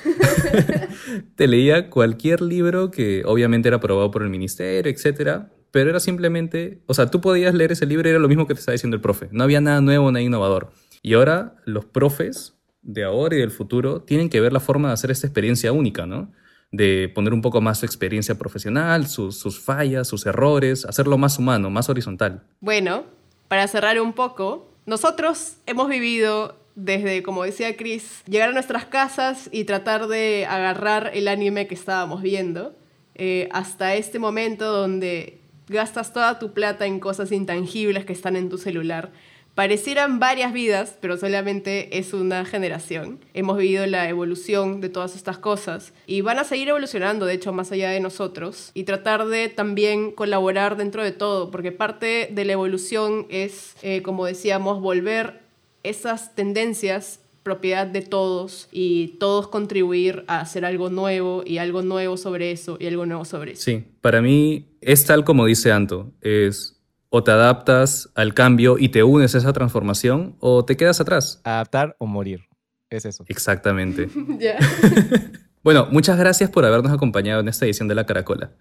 te 1.36 1.48
leía 1.48 1.88
cualquier 1.88 2.42
libro 2.42 2.90
que 2.90 3.22
obviamente 3.24 3.68
era 3.68 3.78
aprobado 3.78 4.10
por 4.10 4.22
el 4.22 4.28
ministerio, 4.28 4.92
etcétera, 4.92 5.48
pero 5.70 5.88
era 5.88 5.98
simplemente, 5.98 6.82
o 6.84 6.92
sea, 6.92 7.06
tú 7.06 7.22
podías 7.22 7.54
leer 7.54 7.72
ese 7.72 7.86
libro 7.86 8.06
y 8.06 8.10
era 8.10 8.18
lo 8.18 8.28
mismo 8.28 8.46
que 8.46 8.52
te 8.52 8.60
estaba 8.60 8.74
diciendo 8.74 8.96
el 8.96 9.00
profe. 9.00 9.28
No 9.30 9.44
había 9.44 9.62
nada 9.62 9.80
nuevo, 9.80 10.12
nada 10.12 10.20
innovador. 10.20 10.72
Y 11.02 11.14
ahora 11.14 11.56
los 11.64 11.84
profes 11.84 12.54
de 12.82 13.04
ahora 13.04 13.36
y 13.36 13.40
del 13.40 13.50
futuro 13.50 14.02
tienen 14.02 14.28
que 14.28 14.40
ver 14.40 14.52
la 14.52 14.60
forma 14.60 14.88
de 14.88 14.94
hacer 14.94 15.10
esta 15.10 15.26
experiencia 15.26 15.72
única, 15.72 16.06
¿no? 16.06 16.32
De 16.72 17.10
poner 17.14 17.32
un 17.32 17.42
poco 17.42 17.60
más 17.60 17.78
su 17.78 17.86
experiencia 17.86 18.36
profesional, 18.36 19.06
sus, 19.06 19.38
sus 19.38 19.60
fallas, 19.60 20.08
sus 20.08 20.24
errores, 20.26 20.84
hacerlo 20.84 21.18
más 21.18 21.38
humano, 21.38 21.68
más 21.70 21.88
horizontal. 21.88 22.42
Bueno, 22.60 23.04
para 23.48 23.66
cerrar 23.66 24.00
un 24.00 24.12
poco, 24.12 24.70
nosotros 24.86 25.56
hemos 25.66 25.88
vivido 25.88 26.56
desde, 26.74 27.22
como 27.22 27.42
decía 27.44 27.76
Chris, 27.76 28.22
llegar 28.26 28.50
a 28.50 28.52
nuestras 28.52 28.84
casas 28.84 29.48
y 29.52 29.64
tratar 29.64 30.06
de 30.06 30.46
agarrar 30.46 31.10
el 31.14 31.28
anime 31.28 31.66
que 31.66 31.74
estábamos 31.74 32.22
viendo, 32.22 32.74
eh, 33.14 33.48
hasta 33.52 33.94
este 33.96 34.18
momento 34.18 34.72
donde 34.72 35.40
gastas 35.68 36.12
toda 36.12 36.38
tu 36.38 36.52
plata 36.52 36.86
en 36.86 37.00
cosas 37.00 37.32
intangibles 37.32 38.04
que 38.04 38.12
están 38.12 38.36
en 38.36 38.48
tu 38.48 38.58
celular. 38.58 39.12
Parecieran 39.60 40.20
varias 40.20 40.54
vidas, 40.54 40.96
pero 41.02 41.18
solamente 41.18 41.98
es 41.98 42.14
una 42.14 42.46
generación. 42.46 43.20
Hemos 43.34 43.58
vivido 43.58 43.84
la 43.84 44.08
evolución 44.08 44.80
de 44.80 44.88
todas 44.88 45.14
estas 45.14 45.36
cosas 45.36 45.92
y 46.06 46.22
van 46.22 46.38
a 46.38 46.44
seguir 46.44 46.70
evolucionando, 46.70 47.26
de 47.26 47.34
hecho, 47.34 47.52
más 47.52 47.70
allá 47.70 47.90
de 47.90 48.00
nosotros, 48.00 48.70
y 48.72 48.84
tratar 48.84 49.26
de 49.26 49.50
también 49.50 50.12
colaborar 50.12 50.78
dentro 50.78 51.04
de 51.04 51.12
todo, 51.12 51.50
porque 51.50 51.72
parte 51.72 52.30
de 52.32 52.44
la 52.46 52.54
evolución 52.54 53.26
es, 53.28 53.74
eh, 53.82 54.00
como 54.00 54.24
decíamos, 54.24 54.80
volver 54.80 55.42
esas 55.82 56.34
tendencias 56.34 57.20
propiedad 57.42 57.86
de 57.86 58.00
todos 58.00 58.66
y 58.72 59.08
todos 59.18 59.48
contribuir 59.48 60.24
a 60.26 60.40
hacer 60.40 60.64
algo 60.64 60.88
nuevo 60.88 61.42
y 61.44 61.58
algo 61.58 61.82
nuevo 61.82 62.16
sobre 62.16 62.50
eso 62.50 62.78
y 62.80 62.86
algo 62.86 63.04
nuevo 63.04 63.26
sobre 63.26 63.52
eso. 63.52 63.62
Sí, 63.64 63.84
para 64.00 64.22
mí 64.22 64.64
es 64.80 65.04
tal 65.04 65.22
como 65.22 65.44
dice 65.44 65.70
Anto, 65.70 66.10
es 66.22 66.79
o 67.10 67.22
te 67.22 67.32
adaptas 67.32 68.08
al 68.14 68.32
cambio 68.32 68.78
y 68.78 68.88
te 68.88 69.02
unes 69.02 69.34
a 69.34 69.38
esa 69.38 69.52
transformación 69.52 70.36
o 70.40 70.64
te 70.64 70.76
quedas 70.76 71.00
atrás. 71.00 71.40
Adaptar 71.44 71.96
o 71.98 72.06
morir, 72.06 72.46
es 72.88 73.04
eso. 73.04 73.24
Exactamente. 73.28 74.08
bueno, 75.62 75.88
muchas 75.90 76.18
gracias 76.18 76.48
por 76.48 76.64
habernos 76.64 76.92
acompañado 76.92 77.40
en 77.40 77.48
esta 77.48 77.66
edición 77.66 77.88
de 77.88 77.96
La 77.96 78.06
Caracola. 78.06 78.52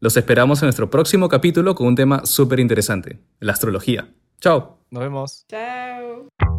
Los 0.00 0.16
esperamos 0.16 0.62
en 0.62 0.66
nuestro 0.66 0.90
próximo 0.90 1.28
capítulo 1.28 1.74
con 1.74 1.86
un 1.86 1.94
tema 1.94 2.24
súper 2.24 2.60
interesante, 2.60 3.20
la 3.40 3.52
astrología. 3.52 4.08
Chao. 4.40 4.78
Nos 4.90 5.02
vemos. 5.02 5.44
Chao. 5.48 6.57